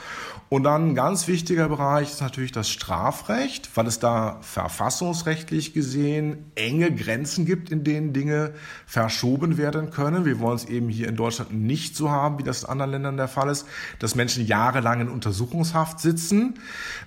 Und 0.53 0.65
dann 0.65 0.89
ein 0.89 0.95
ganz 0.97 1.29
wichtiger 1.29 1.69
Bereich 1.69 2.11
ist 2.11 2.21
natürlich 2.21 2.51
das 2.51 2.69
Strafrecht, 2.69 3.71
weil 3.77 3.87
es 3.87 4.01
da 4.01 4.39
verfassungsrechtlich 4.41 5.75
gesehen 5.75 6.51
enge 6.57 6.93
Grenzen 6.93 7.47
gibt, 7.47 7.71
in 7.71 7.85
denen 7.85 8.13
Dinge 8.13 8.53
verschoben 8.85 9.59
werden 9.59 9.91
können. 9.91 10.25
Wir 10.25 10.41
wollen 10.41 10.57
es 10.57 10.65
eben 10.65 10.89
hier 10.89 11.07
in 11.07 11.15
Deutschland 11.15 11.53
nicht 11.53 11.95
so 11.95 12.11
haben, 12.11 12.41
wie 12.41 12.43
das 12.43 12.65
in 12.65 12.69
anderen 12.69 12.91
Ländern 12.91 13.17
der 13.17 13.29
Fall 13.29 13.49
ist, 13.49 13.65
dass 14.01 14.17
Menschen 14.17 14.45
jahrelang 14.45 15.03
in 15.03 15.09
Untersuchungshaft 15.09 16.01
sitzen. 16.01 16.55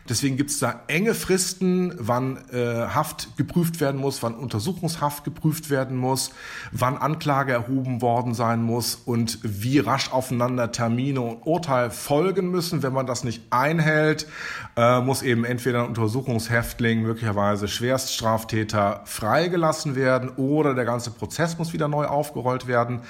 Deswegen 0.07 0.37
gibt 0.37 0.51
es 0.51 0.59
da 0.59 0.81
enge 0.87 1.13
Fristen, 1.13 1.93
wann 1.97 2.37
äh, 2.53 2.87
Haft 2.93 3.35
geprüft 3.35 3.81
werden 3.81 3.99
muss, 3.99 4.23
wann 4.23 4.35
Untersuchungshaft 4.35 5.25
geprüft 5.25 5.69
werden 5.69 5.97
muss. 5.97 6.31
wann 6.71 6.97
Anklage 6.97 7.51
erhoben 7.51 8.01
worden 8.01 8.33
sein 8.33 8.63
muss 8.63 8.95
und 8.95 9.39
wie 9.43 9.79
rasch 9.79 10.13
aufeinander 10.13 10.71
Termine 10.71 11.19
und 11.19 11.45
Urteil 11.45 11.91
folgen 11.91 12.49
müssen. 12.49 12.83
Wenn 12.83 12.93
man 12.93 13.05
das 13.05 13.25
nicht 13.25 13.32
einhält, 13.49 14.27
äh, 14.75 15.01
muss 15.01 15.21
eben 15.21 15.45
entweder 15.45 15.81
ein 15.83 15.89
Untersuchungshäftling, 15.89 17.01
möglicherweise 17.01 17.67
Schwerststraftäter 17.67 19.01
freigelassen 19.05 19.95
werden 19.95 20.29
oder 20.37 20.73
der 20.73 20.85
ganze 20.85 21.11
Prozess 21.11 21.57
muss 21.57 21.73
wieder 21.73 21.87
neu 21.87 22.05
aufgerollt 22.05 22.67
werden. 22.67 23.01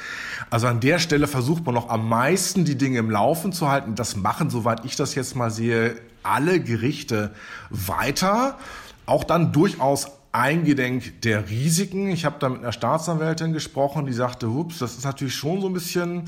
Also 0.49 0.67
an 0.67 0.79
der 0.79 0.99
Stelle 0.99 1.27
versucht 1.27 1.65
man 1.65 1.75
noch 1.75 1.89
am 1.89 2.07
meisten 2.09 2.65
die 2.65 2.77
Dinge 2.77 2.99
im 2.99 3.09
Laufen 3.09 3.53
zu 3.53 3.69
halten. 3.69 3.95
Das 3.95 4.15
machen, 4.15 4.49
soweit 4.49 4.85
ich 4.85 4.95
das 4.95 5.15
jetzt 5.15 5.35
mal 5.35 5.51
sehe, 5.51 5.95
alle 6.23 6.59
Gerichte 6.59 7.33
weiter. 7.69 8.57
Auch 9.05 9.23
dann 9.23 9.51
durchaus 9.51 10.07
eingedenk 10.33 11.21
der 11.21 11.49
Risiken. 11.49 12.09
Ich 12.09 12.25
habe 12.25 12.37
da 12.39 12.49
mit 12.49 12.59
einer 12.59 12.71
Staatsanwältin 12.71 13.53
gesprochen, 13.53 14.07
die 14.07 14.13
sagte, 14.13 14.49
hups, 14.51 14.79
das 14.79 14.95
ist 14.95 15.05
natürlich 15.05 15.35
schon 15.35 15.61
so 15.61 15.67
ein 15.67 15.73
bisschen 15.73 16.23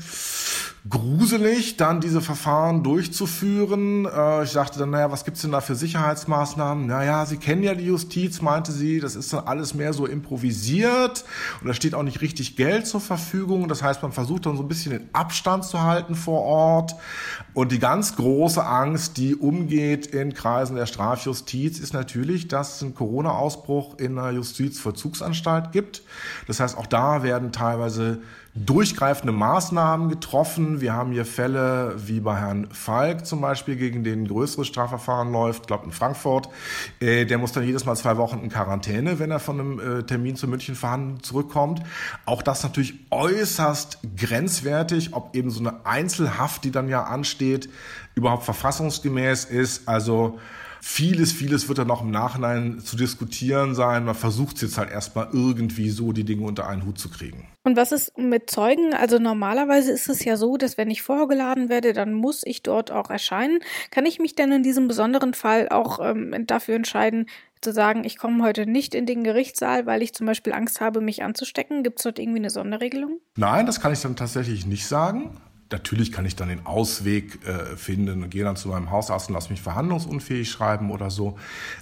gruselig, 0.88 1.76
dann 1.76 2.00
diese 2.00 2.20
Verfahren 2.20 2.82
durchzuführen. 2.82 4.06
Äh, 4.06 4.44
ich 4.44 4.50
sagte 4.50 4.78
dann, 4.78 4.90
naja, 4.90 5.10
was 5.10 5.24
gibt's 5.24 5.42
denn 5.42 5.52
da 5.52 5.60
für 5.60 5.74
Sicherheitsmaßnahmen? 5.74 6.86
Naja, 6.86 7.26
Sie 7.26 7.38
kennen 7.38 7.62
ja 7.62 7.74
die 7.74 7.86
Justiz, 7.86 8.40
meinte 8.42 8.72
sie, 8.72 9.00
das 9.00 9.16
ist 9.16 9.32
dann 9.32 9.46
alles 9.46 9.74
mehr 9.74 9.92
so 9.92 10.06
improvisiert 10.06 11.24
und 11.60 11.66
da 11.66 11.74
steht 11.74 11.94
auch 11.94 12.02
nicht 12.02 12.20
richtig 12.20 12.56
Geld 12.56 12.86
zur 12.86 13.00
Verfügung. 13.00 13.68
Das 13.68 13.82
heißt, 13.82 14.02
man 14.02 14.12
versucht 14.12 14.46
dann 14.46 14.56
so 14.56 14.62
ein 14.62 14.68
bisschen 14.68 14.92
den 14.92 15.08
Abstand 15.12 15.64
zu 15.64 15.82
halten 15.82 16.14
vor 16.14 16.42
Ort. 16.42 16.94
Und 17.54 17.72
die 17.72 17.78
ganz 17.78 18.16
große 18.16 18.64
Angst, 18.64 19.16
die 19.16 19.34
umgeht 19.34 20.06
in 20.06 20.34
Kreisen 20.34 20.76
der 20.76 20.86
Strafjustiz, 20.86 21.78
ist 21.78 21.94
natürlich, 21.94 22.48
dass 22.48 22.76
es 22.76 22.82
einen 22.82 22.94
Corona-Ausbruch 22.94 23.98
in 23.98 24.18
einer 24.18 24.30
Justizvollzugsanstalt 24.30 25.72
gibt. 25.72 26.02
Das 26.46 26.60
heißt, 26.60 26.76
auch 26.76 26.86
da 26.86 27.22
werden 27.22 27.52
teilweise 27.52 28.20
durchgreifende 28.56 29.32
Maßnahmen 29.32 30.08
getroffen. 30.08 30.80
Wir 30.80 30.94
haben 30.94 31.12
hier 31.12 31.26
Fälle 31.26 31.94
wie 31.98 32.20
bei 32.20 32.36
Herrn 32.36 32.68
Falk 32.70 33.26
zum 33.26 33.40
Beispiel, 33.40 33.76
gegen 33.76 34.02
den 34.02 34.22
ein 34.22 34.28
größeres 34.28 34.66
Strafverfahren 34.66 35.30
läuft, 35.30 35.66
glaube 35.66 35.84
in 35.84 35.92
Frankfurt. 35.92 36.48
Äh, 37.00 37.26
der 37.26 37.38
muss 37.38 37.52
dann 37.52 37.64
jedes 37.64 37.84
Mal 37.84 37.96
zwei 37.96 38.16
Wochen 38.16 38.40
in 38.42 38.48
Quarantäne, 38.48 39.18
wenn 39.18 39.30
er 39.30 39.40
von 39.40 39.60
einem 39.60 39.80
äh, 39.98 40.02
Termin 40.04 40.36
zur 40.36 40.48
München 40.48 40.74
verhandeln 40.74 41.22
zurückkommt. 41.22 41.82
Auch 42.24 42.42
das 42.42 42.62
natürlich 42.62 42.94
äußerst 43.10 43.98
grenzwertig, 44.16 45.12
ob 45.12 45.36
eben 45.36 45.50
so 45.50 45.60
eine 45.60 45.84
Einzelhaft, 45.84 46.64
die 46.64 46.70
dann 46.70 46.88
ja 46.88 47.02
ansteht, 47.04 47.68
überhaupt 48.14 48.44
verfassungsgemäß 48.44 49.44
ist. 49.44 49.86
Also 49.86 50.38
Vieles, 50.88 51.32
vieles 51.32 51.68
wird 51.68 51.78
dann 51.78 51.88
noch 51.88 52.00
im 52.00 52.12
Nachhinein 52.12 52.78
zu 52.78 52.96
diskutieren 52.96 53.74
sein. 53.74 54.04
Man 54.04 54.14
versucht 54.14 54.62
jetzt 54.62 54.78
halt 54.78 54.88
erstmal 54.88 55.28
irgendwie 55.32 55.90
so 55.90 56.12
die 56.12 56.22
Dinge 56.22 56.46
unter 56.46 56.68
einen 56.68 56.86
Hut 56.86 56.96
zu 56.96 57.10
kriegen. 57.10 57.48
Und 57.64 57.76
was 57.76 57.90
ist 57.90 58.16
mit 58.16 58.48
Zeugen? 58.48 58.94
Also 58.94 59.18
normalerweise 59.18 59.90
ist 59.90 60.08
es 60.08 60.24
ja 60.24 60.36
so, 60.36 60.56
dass 60.56 60.78
wenn 60.78 60.88
ich 60.88 61.02
vorgeladen 61.02 61.68
werde, 61.68 61.92
dann 61.92 62.14
muss 62.14 62.42
ich 62.46 62.62
dort 62.62 62.92
auch 62.92 63.10
erscheinen. 63.10 63.58
Kann 63.90 64.06
ich 64.06 64.20
mich 64.20 64.36
denn 64.36 64.52
in 64.52 64.62
diesem 64.62 64.86
besonderen 64.86 65.34
Fall 65.34 65.68
auch 65.70 65.98
ähm, 66.00 66.46
dafür 66.46 66.76
entscheiden, 66.76 67.26
zu 67.60 67.72
sagen, 67.72 68.04
ich 68.04 68.16
komme 68.16 68.44
heute 68.44 68.64
nicht 68.64 68.94
in 68.94 69.06
den 69.06 69.24
Gerichtssaal, 69.24 69.86
weil 69.86 70.02
ich 70.02 70.14
zum 70.14 70.26
Beispiel 70.26 70.52
Angst 70.52 70.80
habe, 70.80 71.00
mich 71.00 71.24
anzustecken? 71.24 71.82
Gibt 71.82 71.98
es 71.98 72.04
dort 72.04 72.20
irgendwie 72.20 72.38
eine 72.38 72.50
Sonderregelung? 72.50 73.18
Nein, 73.36 73.66
das 73.66 73.80
kann 73.80 73.92
ich 73.92 74.00
dann 74.00 74.14
tatsächlich 74.14 74.66
nicht 74.66 74.86
sagen 74.86 75.36
natürlich 75.70 76.12
kann 76.12 76.24
ich 76.26 76.36
dann 76.36 76.48
den 76.48 76.66
Ausweg 76.66 77.46
äh, 77.46 77.76
finden 77.76 78.22
und 78.22 78.30
gehe 78.30 78.44
dann 78.44 78.56
zu 78.56 78.68
meinem 78.68 78.90
Hausarzt 78.90 79.28
und 79.28 79.34
lasse 79.34 79.50
mich 79.50 79.60
verhandlungsunfähig 79.60 80.50
schreiben 80.50 80.90
oder 80.90 81.10
so. 81.10 81.38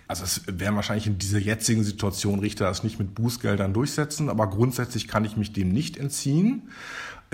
Also 0.08 0.24
es 0.24 0.42
werden 0.46 0.76
wahrscheinlich 0.76 1.06
in 1.06 1.18
dieser 1.18 1.38
jetzigen 1.38 1.84
Situation 1.84 2.38
Richter 2.38 2.64
das 2.64 2.84
nicht 2.84 2.98
mit 2.98 3.14
Bußgeldern 3.14 3.72
durchsetzen, 3.72 4.28
aber 4.28 4.48
grundsätzlich 4.48 5.08
kann 5.08 5.24
ich 5.24 5.36
mich 5.36 5.52
dem 5.52 5.68
nicht 5.70 5.96
entziehen. 5.96 6.70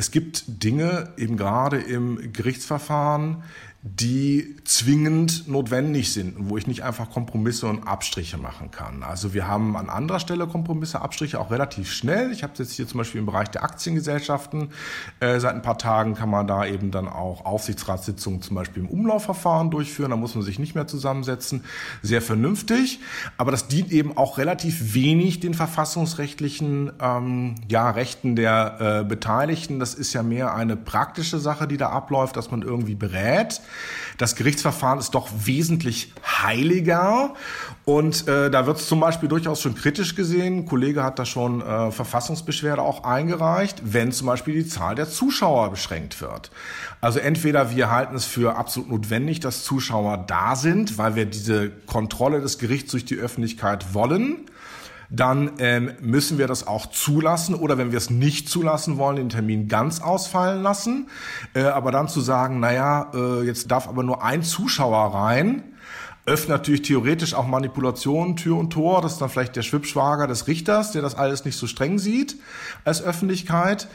Es 0.01 0.11
gibt 0.11 0.45
Dinge 0.47 1.13
eben 1.19 1.37
gerade 1.37 1.77
im 1.77 2.33
Gerichtsverfahren, 2.33 3.43
die 3.83 4.57
zwingend 4.65 5.49
notwendig 5.49 6.13
sind 6.13 6.51
wo 6.51 6.59
ich 6.59 6.67
nicht 6.67 6.83
einfach 6.83 7.11
Kompromisse 7.11 7.67
und 7.67 7.87
Abstriche 7.87 8.37
machen 8.37 8.71
kann. 8.71 9.03
Also 9.03 9.33
wir 9.33 9.49
haben 9.49 9.75
an 9.75 9.89
anderer 9.89 10.21
Stelle 10.21 10.47
Kompromisse, 10.47 11.01
Abstriche 11.01 11.41
auch 11.41 11.51
relativ 11.51 11.91
schnell. 11.91 12.31
Ich 12.31 12.43
habe 12.43 12.53
jetzt 12.59 12.73
hier 12.73 12.87
zum 12.87 12.99
Beispiel 12.99 13.21
im 13.21 13.27
Bereich 13.27 13.49
der 13.49 13.63
Aktiengesellschaften. 13.63 14.71
Äh, 15.21 15.41
seit 15.41 15.55
ein 15.55 15.63
paar 15.63 15.79
Tagen 15.79 16.15
kann 16.15 16.29
man 16.29 16.47
da 16.47 16.67
eben 16.67 16.91
dann 16.91 17.09
auch 17.09 17.47
Aufsichtsratssitzungen 17.47 18.43
zum 18.43 18.55
Beispiel 18.57 18.83
im 18.83 18.89
Umlaufverfahren 18.89 19.71
durchführen. 19.71 20.11
Da 20.11 20.17
muss 20.17 20.35
man 20.35 20.45
sich 20.45 20.59
nicht 20.59 20.75
mehr 20.75 20.87
zusammensetzen. 20.87 21.65
Sehr 22.03 22.21
vernünftig. 22.21 23.01
Aber 23.39 23.51
das 23.51 23.69
dient 23.69 23.93
eben 23.93 24.17
auch 24.17 24.37
relativ 24.37 24.95
wenig 24.95 25.41
den 25.41 25.55
verfassungsrechtlichen 25.55 26.93
ähm, 27.01 27.55
ja, 27.69 27.91
Rechten 27.91 28.37
der 28.37 29.01
äh, 29.01 29.05
Beteiligten. 29.05 29.79
Das 29.79 29.90
ist 29.95 30.13
ja 30.13 30.23
mehr 30.23 30.55
eine 30.55 30.77
praktische 30.77 31.39
Sache, 31.39 31.67
die 31.67 31.77
da 31.77 31.91
abläuft, 31.91 32.37
dass 32.37 32.51
man 32.51 32.63
irgendwie 32.63 32.95
berät. 32.95 33.61
Das 34.19 34.37
Gerichtsverfahren 34.37 34.99
ist 34.99 35.11
doch 35.11 35.29
wesentlich 35.45 36.13
heiliger 36.25 37.35
und 37.85 38.29
äh, 38.29 38.51
da 38.51 38.67
wird 38.67 38.79
es 38.79 38.87
zum 38.87 39.01
Beispiel 39.01 39.29
durchaus 39.29 39.61
schon 39.61 39.75
kritisch 39.75 40.15
gesehen. 40.15 40.59
Ein 40.59 40.67
Kollege 40.67 41.03
hat 41.03 41.19
da 41.19 41.25
schon 41.25 41.61
äh, 41.61 41.91
Verfassungsbeschwerde 41.91 42.83
auch 42.83 43.05
eingereicht, 43.05 43.83
wenn 43.85 44.13
zum 44.13 44.27
Beispiel 44.27 44.55
die 44.55 44.67
Zahl 44.67 44.95
der 44.95 45.09
Zuschauer 45.09 45.71
beschränkt 45.71 46.21
wird. 46.21 46.51
Also 47.01 47.19
entweder 47.19 47.71
wir 47.71 47.91
halten 47.91 48.15
es 48.15 48.27
für 48.27 48.57
absolut 48.57 48.91
notwendig, 48.91 49.41
dass 49.41 49.65
Zuschauer 49.65 50.25
da 50.27 50.57
sind, 50.57 50.99
weil 50.99 51.15
wir 51.15 51.27
diese 51.27 51.71
Kontrolle 51.71 52.41
des 52.41 52.59
Gerichts 52.59 52.91
durch 52.93 53.05
die 53.05 53.17
Öffentlichkeit 53.17 53.95
wollen 53.95 54.47
dann 55.11 55.53
ähm, 55.59 55.93
müssen 56.01 56.39
wir 56.39 56.47
das 56.47 56.67
auch 56.67 56.87
zulassen 56.87 57.55
oder 57.55 57.79
wenn 57.79 57.91
wir 57.91 57.99
es 57.99 58.11
nicht 58.11 58.49
zulassen 58.49 58.97
wollen, 58.97 59.17
den 59.17 59.29
Termin 59.29 59.69
ganz 59.69 60.01
ausfallen 60.01 60.63
lassen. 60.63 61.09
Äh, 61.55 61.65
aber 61.65 61.91
dann 61.91 62.09
zu 62.09 62.21
sagen, 62.21 62.61
naja, 62.61 63.11
äh, 63.13 63.43
jetzt 63.43 63.71
darf 63.71 63.89
aber 63.89 64.05
nur 64.05 64.23
ein 64.23 64.43
Zuschauer 64.43 65.15
rein, 65.15 65.65
öffnet 66.27 66.51
natürlich 66.51 66.83
theoretisch 66.83 67.35
auch 67.35 67.47
Manipulationen 67.47 68.37
Tür 68.37 68.57
und 68.57 68.71
Tor. 68.71 69.03
Das 69.03 69.15
ist 69.15 69.21
dann 69.21 69.31
vielleicht 69.31 69.57
der 69.57 69.63
Schwippschwager 69.63 70.29
des 70.29 70.47
Richters, 70.47 70.93
der 70.93 71.03
das 71.03 71.17
alles 71.17 71.45
nicht 71.45 71.57
so 71.57 71.67
streng 71.67 71.99
sieht 71.99 72.37
als 72.85 73.03
Öffentlichkeit. 73.03 73.89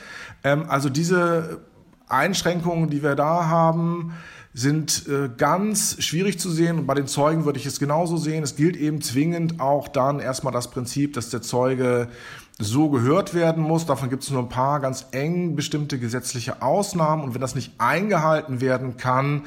Ähm, 0.43 0.65
also 0.67 0.89
diese 0.89 1.62
Einschränkungen, 2.07 2.89
die 2.89 3.03
wir 3.03 3.15
da 3.15 3.47
haben, 3.47 4.13
sind 4.53 5.05
äh, 5.09 5.29
ganz 5.35 6.01
schwierig 6.01 6.39
zu 6.39 6.50
sehen. 6.50 6.79
Und 6.79 6.88
bei 6.88 6.93
den 6.93 7.07
Zeugen 7.07 7.43
würde 7.43 7.59
ich 7.59 7.65
es 7.65 7.77
genauso 7.77 8.15
sehen. 8.15 8.41
Es 8.41 8.55
gilt 8.55 8.77
eben 8.77 9.01
zwingend 9.01 9.59
auch 9.59 9.89
dann 9.89 10.19
erstmal 10.19 10.53
das 10.53 10.71
Prinzip, 10.71 11.13
dass 11.13 11.29
der 11.29 11.41
Zeuge 11.41 12.07
so 12.57 12.89
gehört 12.89 13.33
werden 13.33 13.62
muss. 13.62 13.85
Davon 13.85 14.09
gibt 14.09 14.24
es 14.24 14.31
nur 14.31 14.41
ein 14.41 14.47
paar 14.47 14.79
ganz 14.79 15.07
eng 15.12 15.57
bestimmte 15.57 16.00
gesetzliche 16.00 16.62
Ausnahmen. 16.62 17.24
Und 17.24 17.33
wenn 17.33 17.41
das 17.41 17.53
nicht 17.53 17.74
eingehalten 17.79 18.62
werden 18.62 18.95
kann, 18.95 19.43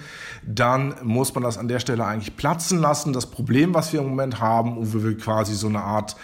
dann 0.47 0.95
muss 1.03 1.35
man 1.35 1.43
das 1.43 1.57
an 1.57 1.69
der 1.69 1.79
Stelle 1.79 2.05
eigentlich 2.05 2.37
platzen 2.37 2.79
lassen. 2.79 3.15
Das 3.15 3.31
Problem, 3.31 3.73
was 3.73 3.95
wir 3.95 4.01
im 4.01 4.09
Moment 4.09 4.41
haben, 4.41 4.77
wo 4.77 5.03
wir 5.03 5.17
quasi 5.17 5.55
so 5.55 5.69
eine 5.69 5.81
Art 5.81 6.17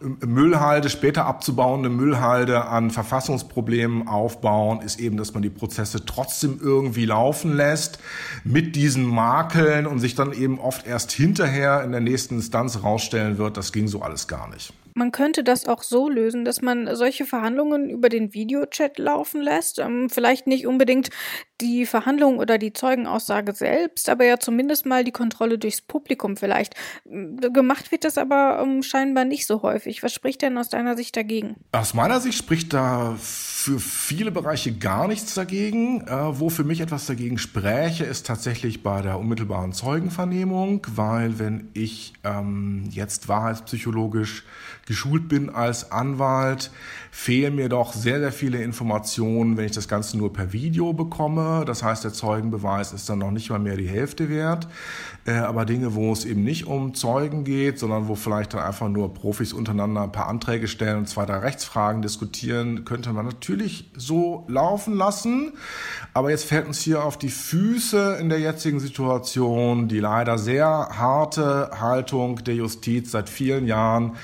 Müllhalde, 0.00 0.90
später 0.90 1.24
abzubauende 1.24 1.88
Müllhalde 1.88 2.66
an 2.66 2.90
Verfassungsproblemen 2.90 4.08
aufbauen, 4.08 4.82
ist 4.82 5.00
eben, 5.00 5.16
dass 5.16 5.32
man 5.32 5.42
die 5.42 5.50
Prozesse 5.50 6.04
trotzdem 6.04 6.60
irgendwie 6.62 7.06
laufen 7.06 7.56
lässt 7.56 7.98
mit 8.44 8.76
diesen 8.76 9.06
Makeln 9.06 9.86
und 9.86 10.00
sich 10.00 10.14
dann 10.14 10.32
eben 10.32 10.60
oft 10.60 10.86
erst 10.86 11.12
hinterher 11.12 11.82
in 11.82 11.92
der 11.92 12.02
nächsten 12.02 12.36
Instanz 12.36 12.82
rausstellen 12.82 13.38
wird, 13.38 13.56
das 13.56 13.72
ging 13.72 13.88
so 13.88 14.02
alles 14.02 14.28
gar 14.28 14.48
nicht. 14.48 14.74
Man 14.96 15.12
könnte 15.12 15.44
das 15.44 15.66
auch 15.66 15.82
so 15.82 16.08
lösen, 16.08 16.46
dass 16.46 16.62
man 16.62 16.96
solche 16.96 17.26
Verhandlungen 17.26 17.90
über 17.90 18.08
den 18.08 18.32
Videochat 18.32 18.98
laufen 18.98 19.42
lässt. 19.42 19.78
Ähm, 19.78 20.08
vielleicht 20.08 20.46
nicht 20.46 20.66
unbedingt 20.66 21.10
die 21.60 21.84
Verhandlung 21.84 22.38
oder 22.38 22.56
die 22.56 22.72
Zeugenaussage 22.72 23.52
selbst, 23.52 24.08
aber 24.08 24.24
ja 24.24 24.38
zumindest 24.38 24.86
mal 24.86 25.04
die 25.04 25.12
Kontrolle 25.12 25.58
durchs 25.58 25.82
Publikum 25.82 26.38
vielleicht. 26.38 26.74
Ähm, 27.04 27.36
gemacht 27.52 27.92
wird 27.92 28.04
das 28.04 28.16
aber 28.16 28.62
ähm, 28.62 28.82
scheinbar 28.82 29.26
nicht 29.26 29.46
so 29.46 29.60
häufig. 29.60 30.02
Was 30.02 30.14
spricht 30.14 30.40
denn 30.40 30.56
aus 30.56 30.70
deiner 30.70 30.96
Sicht 30.96 31.14
dagegen? 31.14 31.56
Aus 31.72 31.92
meiner 31.92 32.18
Sicht 32.20 32.38
spricht 32.38 32.72
da 32.72 33.16
für 33.18 33.78
viele 33.78 34.30
Bereiche 34.30 34.72
gar 34.72 35.08
nichts 35.08 35.34
dagegen. 35.34 36.06
Äh, 36.06 36.40
wo 36.40 36.48
für 36.48 36.64
mich 36.64 36.80
etwas 36.80 37.04
dagegen 37.04 37.36
spräche, 37.36 38.04
ist 38.04 38.26
tatsächlich 38.26 38.82
bei 38.82 39.02
der 39.02 39.18
unmittelbaren 39.18 39.74
Zeugenvernehmung, 39.74 40.86
weil 40.94 41.38
wenn 41.38 41.68
ich 41.74 42.14
ähm, 42.24 42.84
jetzt 42.90 43.28
wahrheitspsychologisch 43.28 44.44
geschult 44.86 45.28
bin 45.28 45.50
als 45.50 45.92
Anwalt, 45.92 46.70
fehlen 47.10 47.56
mir 47.56 47.68
doch 47.68 47.92
sehr, 47.92 48.20
sehr 48.20 48.32
viele 48.32 48.62
Informationen, 48.62 49.56
wenn 49.56 49.64
ich 49.64 49.72
das 49.72 49.88
Ganze 49.88 50.16
nur 50.16 50.32
per 50.32 50.52
Video 50.52 50.92
bekomme. 50.92 51.64
Das 51.66 51.82
heißt, 51.82 52.04
der 52.04 52.12
Zeugenbeweis 52.12 52.92
ist 52.92 53.08
dann 53.08 53.18
noch 53.18 53.30
nicht 53.30 53.50
mal 53.50 53.58
mehr 53.58 53.76
die 53.76 53.88
Hälfte 53.88 54.28
wert. 54.28 54.68
Äh, 55.24 55.32
aber 55.32 55.64
Dinge, 55.64 55.94
wo 55.94 56.12
es 56.12 56.24
eben 56.24 56.44
nicht 56.44 56.66
um 56.66 56.94
Zeugen 56.94 57.44
geht, 57.44 57.78
sondern 57.78 58.06
wo 58.06 58.14
vielleicht 58.14 58.54
dann 58.54 58.60
einfach 58.60 58.88
nur 58.88 59.12
Profis 59.12 59.52
untereinander 59.52 60.02
ein 60.02 60.12
paar 60.12 60.28
Anträge 60.28 60.68
stellen 60.68 60.98
und 60.98 61.08
zwei, 61.08 61.26
drei 61.26 61.38
Rechtsfragen 61.38 62.02
diskutieren, 62.02 62.84
könnte 62.84 63.12
man 63.12 63.26
natürlich 63.26 63.90
so 63.96 64.44
laufen 64.48 64.94
lassen. 64.94 65.52
Aber 66.14 66.30
jetzt 66.30 66.44
fällt 66.44 66.66
uns 66.66 66.80
hier 66.80 67.02
auf 67.02 67.18
die 67.18 67.30
Füße 67.30 68.18
in 68.20 68.28
der 68.28 68.38
jetzigen 68.38 68.78
Situation 68.78 69.66
die 69.88 69.98
leider 69.98 70.38
sehr 70.38 70.66
harte 70.66 71.70
Haltung 71.80 72.42
der 72.44 72.54
Justiz 72.54 73.10
seit 73.10 73.28
vielen 73.28 73.66
Jahren 73.66 74.16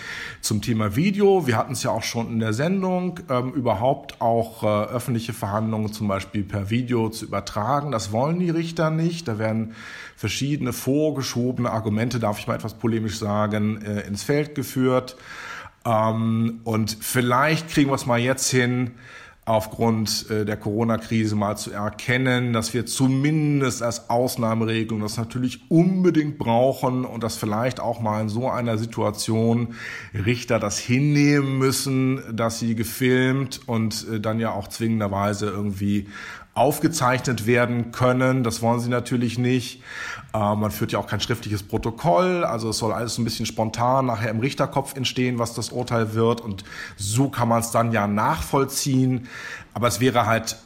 zum 0.53 0.61
Thema 0.61 0.97
Video. 0.97 1.47
Wir 1.47 1.57
hatten 1.57 1.73
es 1.73 1.83
ja 1.83 1.93
auch 1.93 2.03
schon 2.03 2.29
in 2.29 2.39
der 2.39 2.53
Sendung, 2.53 3.21
ähm, 3.31 3.55
überhaupt 3.55 4.21
auch 4.21 4.63
äh, 4.63 4.67
öffentliche 4.67 5.33
Verhandlungen 5.33 5.95
zum 5.95 6.09
Beispiel 6.09 6.43
per 6.43 6.69
Video 6.69 7.09
zu 7.09 7.25
übertragen. 7.25 7.91
Das 7.91 8.13
wollen 8.13 8.39
die 8.39 8.51
Richter 8.51 8.91
nicht. 8.91 9.29
Da 9.29 9.39
werden 9.39 9.73
verschiedene 10.15 10.75
vorgeschobene 10.75 11.71
Argumente, 11.71 12.19
darf 12.19 12.39
ich 12.39 12.49
mal 12.49 12.57
etwas 12.57 12.75
polemisch 12.75 13.19
sagen, 13.19 13.81
äh, 13.81 14.01
ins 14.07 14.25
Feld 14.25 14.55
geführt. 14.55 15.17
Ähm, 15.87 16.61
und 16.65 16.99
vielleicht 17.01 17.71
kriegen 17.71 17.89
wir 17.89 17.95
es 17.95 18.05
mal 18.05 18.21
jetzt 18.21 18.51
hin, 18.51 18.91
aufgrund 19.53 20.31
äh, 20.31 20.45
der 20.47 20.57
Corona-Krise 20.57 21.37
mal 21.37 21.57
zu 21.57 21.71
erkennen, 21.73 22.55
dass 22.55 22.73
wir 22.73 22.87
zumindest 22.87 23.83
als 23.83 24.09
Ausnahmeregelung 24.09 25.03
das 25.03 25.19
natürlich 25.19 25.61
unbedingt 25.69 26.39
brauchen 26.39 27.05
und 27.05 27.23
dass 27.23 27.37
vielleicht 27.37 27.79
auch 27.79 28.01
mal 28.01 28.23
in 28.23 28.29
so 28.31 28.49
einer 28.49 28.79
Situation 28.79 29.75
Richter 30.15 30.59
das 30.59 30.79
hinnehmen 30.79 31.59
müssen, 31.59 32.23
dass 32.35 32.61
sie 32.61 32.75
gefilmt 32.75 33.61
und 33.67 34.07
äh, 34.11 34.21
dann 34.21 34.41
ja 34.41 34.53
auch 34.53 34.69
zwingenderweise 34.69 35.47
irgendwie 35.47 36.07
aufgezeichnet 36.55 37.47
werden 37.47 37.93
können. 37.93 38.45
Das 38.45 38.61
wollen 38.61 38.81
sie 38.81 38.91
natürlich 38.91 39.39
nicht. 39.39 39.83
Äh, 40.35 40.39
man 40.39 40.71
führt 40.71 40.93
ja 40.93 40.99
auch 40.99 41.07
kein 41.07 41.21
schriftliches 41.21 41.63
Protokoll. 41.63 42.45
Also 42.45 42.71
es 42.71 42.79
soll 42.79 42.93
alles 42.93 43.19
ein 43.19 43.25
bisschen 43.25 43.47
spontan 43.47 44.07
nachher 44.07 44.31
im 44.31 44.41
Richterkopf 44.41 44.95
entstehen, 44.97 45.39
was 45.39 45.55
das 45.55 45.71
Urteil 45.71 46.15
wird. 46.15 46.41
Und 46.41 46.65
so 46.97 47.29
kann 47.29 47.49
man 47.49 47.61
es 47.61 47.71
dann 47.71 47.93
ja 47.93 48.07
nachvollziehen. 48.07 49.29
Aber 49.73 49.89
es 49.89 50.01
wäre 50.01 50.27
halt 50.27 50.57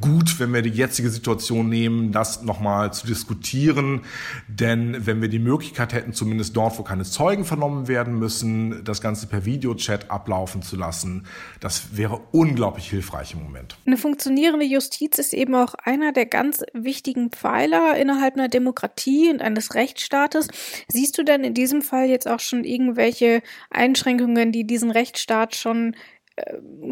gut, 0.00 0.38
wenn 0.40 0.52
wir 0.52 0.62
die 0.62 0.70
jetzige 0.70 1.10
Situation 1.10 1.68
nehmen, 1.68 2.12
das 2.12 2.42
nochmal 2.42 2.92
zu 2.92 3.06
diskutieren. 3.06 4.02
Denn 4.48 5.06
wenn 5.06 5.20
wir 5.20 5.28
die 5.28 5.38
Möglichkeit 5.38 5.92
hätten, 5.92 6.12
zumindest 6.12 6.56
dort, 6.56 6.78
wo 6.78 6.82
keine 6.82 7.04
Zeugen 7.04 7.44
vernommen 7.44 7.88
werden 7.88 8.18
müssen, 8.18 8.84
das 8.84 9.00
Ganze 9.00 9.26
per 9.26 9.44
Videochat 9.44 10.10
ablaufen 10.10 10.62
zu 10.62 10.76
lassen, 10.76 11.26
das 11.60 11.96
wäre 11.96 12.20
unglaublich 12.32 12.88
hilfreich 12.90 13.34
im 13.34 13.42
Moment. 13.42 13.76
Eine 13.86 13.96
funktionierende 13.96 14.66
Justiz 14.66 15.18
ist 15.18 15.34
eben 15.34 15.54
auch 15.54 15.74
einer 15.74 16.12
der 16.12 16.26
ganz 16.26 16.62
wichtigen 16.72 17.30
Pfeiler 17.30 17.96
innerhalb 17.96 18.34
einer 18.34 18.48
Demokratie 18.48 19.30
und 19.30 19.42
eines 19.42 19.74
Rechtsstaates. 19.74 20.48
Siehst 20.88 21.18
du 21.18 21.22
denn 21.22 21.44
in 21.44 21.54
diesem 21.54 21.82
Fall 21.82 22.08
jetzt 22.08 22.28
auch 22.28 22.40
schon 22.40 22.64
irgendwelche 22.64 23.42
Einschränkungen, 23.70 24.52
die 24.52 24.66
diesen 24.66 24.90
Rechtsstaat 24.90 25.56
schon 25.56 25.94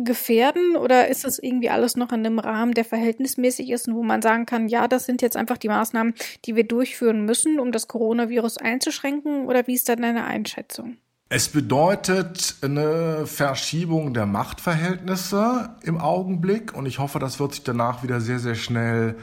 gefährden 0.05 0.77
oder 0.77 1.09
ist 1.09 1.25
das 1.25 1.39
irgendwie 1.39 1.71
alles 1.71 1.97
noch 1.97 2.13
in 2.13 2.25
einem 2.25 2.39
Rahmen, 2.39 2.75
der 2.75 2.85
verhältnismäßig 2.85 3.71
ist 3.71 3.89
und 3.89 3.95
wo 3.95 4.03
man 4.03 4.23
sagen 4.23 4.47
kann, 4.47 4.69
ja, 4.69 4.89
das 4.89 5.07
sind 5.07 5.23
jetzt 5.23 5.37
einfach 5.37 5.59
die 5.59 5.69
Maßnahmen, 5.69 6.15
die 6.45 6.57
wir 6.57 6.65
durchführen 6.65 7.25
müssen, 7.25 7.59
um 7.61 7.73
das 7.73 7.89
Coronavirus 7.89 8.59
einzuschränken 8.59 9.47
oder 9.47 9.67
wie 9.67 9.75
ist 9.75 9.89
dann 9.89 10.03
deine 10.03 10.25
Einschätzung? 10.25 10.97
Es 11.31 11.49
bedeutet 11.49 12.57
eine 12.63 13.27
Verschiebung 13.27 14.15
der 14.15 14.25
Machtverhältnisse 14.25 15.77
im 15.83 15.99
Augenblick 15.99 16.75
und 16.75 16.87
ich 16.87 16.99
hoffe, 16.99 17.19
das 17.19 17.39
wird 17.39 17.53
sich 17.53 17.65
danach 17.65 18.03
wieder 18.03 18.21
sehr, 18.23 18.39
sehr 18.39 18.55
schnell 18.55 19.17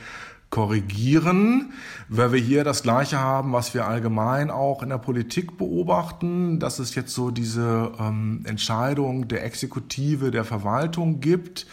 korrigieren, 0.49 1.73
weil 2.07 2.31
wir 2.31 2.39
hier 2.39 2.63
das 2.63 2.83
Gleiche 2.83 3.19
haben, 3.19 3.51
was 3.51 3.73
wir 3.73 3.87
allgemein 3.87 4.49
auch 4.49 4.83
in 4.83 4.89
der 4.89 4.99
Politik 4.99 5.57
beobachten, 5.57 6.59
dass 6.59 6.79
es 6.79 6.95
jetzt 6.95 7.13
so 7.13 7.31
diese 7.31 7.91
ähm, 7.99 8.43
Entscheidung 8.45 9.27
der 9.27 9.43
Exekutive, 9.43 10.31
der 10.31 10.45
Verwaltung 10.45 11.19
gibt. 11.19 11.67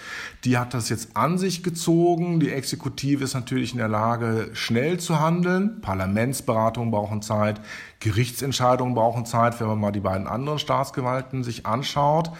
Die 0.44 0.58
hat 0.58 0.74
das 0.74 0.88
jetzt 0.88 1.16
an 1.16 1.38
sich 1.38 1.62
gezogen. 1.62 2.40
Die 2.40 2.50
Exekutive 2.50 3.22
ist 3.22 3.34
natürlich 3.34 3.72
in 3.72 3.78
der 3.78 3.88
Lage, 3.88 4.50
schnell 4.54 4.98
zu 4.98 5.20
handeln. 5.20 5.80
Parlamentsberatungen 5.80 6.90
brauchen 6.90 7.22
Zeit, 7.22 7.60
Gerichtsentscheidungen 8.02 8.94
brauchen 8.94 9.24
Zeit, 9.24 9.60
wenn 9.60 9.68
man 9.68 9.80
mal 9.80 9.92
die 9.92 10.00
beiden 10.00 10.26
anderen 10.26 10.58
Staatsgewalten 10.58 11.44
sich 11.44 11.66
anschaut. 11.66 12.30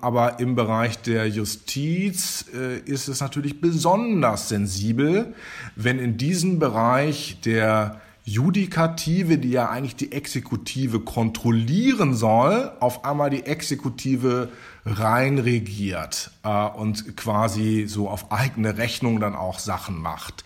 Aber 0.00 0.40
im 0.40 0.54
Bereich 0.54 1.00
der 1.02 1.28
Justiz 1.28 2.46
äh, 2.54 2.78
ist 2.78 3.08
es 3.08 3.20
natürlich 3.20 3.60
besonders 3.60 4.48
sensibel, 4.48 5.34
wenn 5.76 5.98
in 5.98 6.16
diesem 6.16 6.58
Bereich 6.58 7.40
der 7.44 8.00
Judikative, 8.24 9.38
die 9.38 9.50
ja 9.50 9.68
eigentlich 9.68 9.96
die 9.96 10.12
Exekutive 10.12 11.00
kontrollieren 11.00 12.14
soll, 12.14 12.70
auf 12.78 13.04
einmal 13.04 13.30
die 13.30 13.44
Exekutive 13.44 14.48
rein 14.84 15.38
regiert 15.38 16.30
äh, 16.42 16.48
und 16.48 17.16
quasi 17.16 17.86
so 17.86 18.08
auf 18.08 18.32
eigene 18.32 18.78
Rechnung 18.78 19.20
dann 19.20 19.34
auch 19.34 19.58
Sachen 19.58 20.00
macht. 20.00 20.44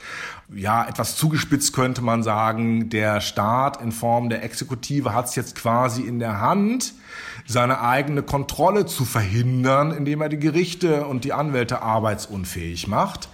Ja, 0.54 0.86
etwas 0.86 1.16
zugespitzt 1.16 1.72
könnte 1.72 2.02
man 2.02 2.22
sagen, 2.22 2.88
der 2.88 3.20
Staat 3.20 3.80
in 3.80 3.92
Form 3.92 4.28
der 4.28 4.44
Exekutive 4.44 5.12
hat 5.12 5.26
es 5.26 5.34
jetzt 5.34 5.56
quasi 5.56 6.02
in 6.02 6.18
der 6.18 6.40
Hand, 6.40 6.94
seine 7.46 7.80
eigene 7.80 8.22
Kontrolle 8.22 8.86
zu 8.86 9.04
verhindern, 9.04 9.92
indem 9.92 10.20
er 10.20 10.28
die 10.28 10.38
Gerichte 10.38 11.06
und 11.06 11.24
die 11.24 11.32
Anwälte 11.32 11.82
arbeitsunfähig 11.82 12.86
macht. 12.86 13.28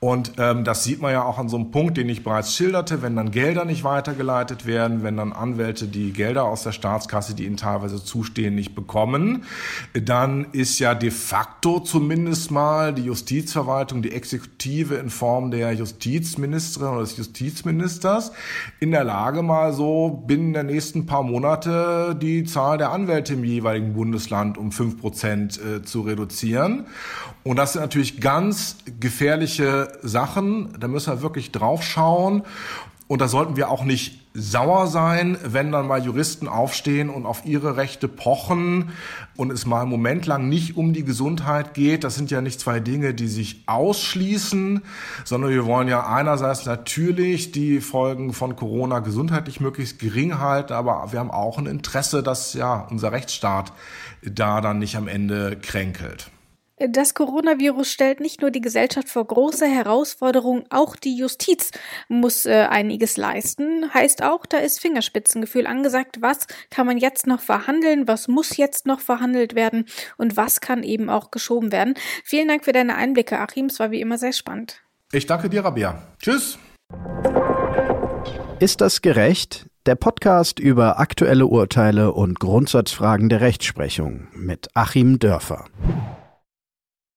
Und 0.00 0.34
ähm, 0.38 0.62
das 0.62 0.84
sieht 0.84 1.02
man 1.02 1.10
ja 1.10 1.24
auch 1.24 1.38
an 1.38 1.48
so 1.48 1.56
einem 1.56 1.72
Punkt, 1.72 1.96
den 1.96 2.08
ich 2.08 2.22
bereits 2.22 2.54
schilderte, 2.54 3.02
wenn 3.02 3.16
dann 3.16 3.32
Gelder 3.32 3.64
nicht 3.64 3.82
weitergeleitet 3.82 4.64
werden, 4.64 5.02
wenn 5.02 5.16
dann 5.16 5.32
Anwälte 5.32 5.88
die 5.88 6.12
Gelder 6.12 6.44
aus 6.44 6.62
der 6.62 6.70
Staatskasse, 6.70 7.34
die 7.34 7.46
ihnen 7.46 7.56
teilweise 7.56 8.02
zustehen, 8.04 8.54
nicht 8.54 8.76
bekommen, 8.76 9.42
dann 9.94 10.46
ist 10.52 10.78
ja 10.78 10.94
de 10.94 11.10
facto 11.10 11.80
zumindest 11.80 12.52
mal 12.52 12.94
die 12.94 13.02
Justizverwaltung, 13.02 14.02
die 14.02 14.12
Exekutive 14.12 14.94
in 14.94 15.10
Form 15.10 15.50
der 15.50 15.72
Justizministerin 15.72 16.90
oder 16.90 17.00
des 17.00 17.16
Justizministers 17.16 18.30
in 18.78 18.92
der 18.92 19.02
Lage, 19.02 19.42
mal 19.42 19.72
so 19.72 20.22
binnen 20.28 20.52
der 20.52 20.62
nächsten 20.62 21.06
paar 21.06 21.24
Monate 21.24 22.16
die 22.20 22.44
Zahl 22.44 22.78
der 22.78 22.92
Anwälte 22.92 23.34
im 23.34 23.42
jeweiligen 23.42 23.94
Bundesland 23.94 24.58
um 24.58 24.70
fünf 24.70 25.00
Prozent 25.00 25.58
äh, 25.58 25.82
zu 25.82 26.02
reduzieren. 26.02 26.86
Und 27.42 27.56
das 27.56 27.72
sind 27.72 27.82
natürlich 27.82 28.20
ganz 28.20 28.76
gefährliche 29.00 29.87
Sachen. 30.02 30.74
Da 30.78 30.88
müssen 30.88 31.12
wir 31.12 31.22
wirklich 31.22 31.52
drauf 31.52 31.82
schauen. 31.82 32.42
Und 33.08 33.22
da 33.22 33.28
sollten 33.28 33.56
wir 33.56 33.70
auch 33.70 33.84
nicht 33.84 34.20
sauer 34.34 34.86
sein, 34.86 35.38
wenn 35.42 35.72
dann 35.72 35.86
mal 35.86 36.04
Juristen 36.04 36.46
aufstehen 36.46 37.08
und 37.08 37.24
auf 37.24 37.46
ihre 37.46 37.78
Rechte 37.78 38.06
pochen 38.06 38.90
und 39.34 39.50
es 39.50 39.64
mal 39.64 39.80
einen 39.80 39.90
Moment 39.90 40.26
lang 40.26 40.50
nicht 40.50 40.76
um 40.76 40.92
die 40.92 41.04
Gesundheit 41.04 41.72
geht. 41.72 42.04
Das 42.04 42.16
sind 42.16 42.30
ja 42.30 42.42
nicht 42.42 42.60
zwei 42.60 42.80
Dinge, 42.80 43.14
die 43.14 43.26
sich 43.26 43.62
ausschließen, 43.66 44.82
sondern 45.24 45.50
wir 45.50 45.64
wollen 45.64 45.88
ja 45.88 46.06
einerseits 46.06 46.66
natürlich 46.66 47.50
die 47.50 47.80
Folgen 47.80 48.34
von 48.34 48.56
Corona 48.56 48.98
gesundheitlich 48.98 49.58
möglichst 49.58 49.98
gering 49.98 50.38
halten, 50.38 50.74
aber 50.74 51.10
wir 51.10 51.18
haben 51.18 51.30
auch 51.30 51.56
ein 51.56 51.66
Interesse, 51.66 52.22
dass 52.22 52.52
ja 52.52 52.86
unser 52.90 53.10
Rechtsstaat 53.10 53.72
da 54.22 54.60
dann 54.60 54.78
nicht 54.78 54.96
am 54.96 55.08
Ende 55.08 55.56
kränkelt. 55.56 56.30
Das 56.80 57.14
Coronavirus 57.14 57.90
stellt 57.90 58.20
nicht 58.20 58.40
nur 58.40 58.50
die 58.50 58.60
Gesellschaft 58.60 59.08
vor 59.08 59.26
große 59.26 59.66
Herausforderungen, 59.66 60.64
auch 60.70 60.94
die 60.94 61.16
Justiz 61.16 61.72
muss 62.08 62.46
äh, 62.46 62.66
einiges 62.70 63.16
leisten. 63.16 63.92
Heißt 63.92 64.22
auch, 64.22 64.46
da 64.46 64.58
ist 64.58 64.80
Fingerspitzengefühl 64.80 65.66
angesagt. 65.66 66.18
Was 66.20 66.46
kann 66.70 66.86
man 66.86 66.98
jetzt 66.98 67.26
noch 67.26 67.40
verhandeln? 67.40 68.06
Was 68.06 68.28
muss 68.28 68.56
jetzt 68.56 68.86
noch 68.86 69.00
verhandelt 69.00 69.56
werden? 69.56 69.86
Und 70.18 70.36
was 70.36 70.60
kann 70.60 70.84
eben 70.84 71.10
auch 71.10 71.32
geschoben 71.32 71.72
werden? 71.72 71.94
Vielen 72.22 72.46
Dank 72.46 72.64
für 72.64 72.72
deine 72.72 72.94
Einblicke, 72.94 73.40
Achim. 73.40 73.66
Es 73.66 73.80
war 73.80 73.90
wie 73.90 74.00
immer 74.00 74.18
sehr 74.18 74.32
spannend. 74.32 74.80
Ich 75.10 75.26
danke 75.26 75.48
dir, 75.48 75.64
Rabia. 75.64 76.02
Tschüss. 76.20 76.58
Ist 78.60 78.80
das 78.80 79.02
gerecht? 79.02 79.66
Der 79.86 79.94
Podcast 79.94 80.60
über 80.60 81.00
aktuelle 81.00 81.46
Urteile 81.46 82.12
und 82.12 82.38
Grundsatzfragen 82.38 83.28
der 83.28 83.40
Rechtsprechung 83.40 84.28
mit 84.34 84.68
Achim 84.74 85.18
Dörfer. 85.18 85.64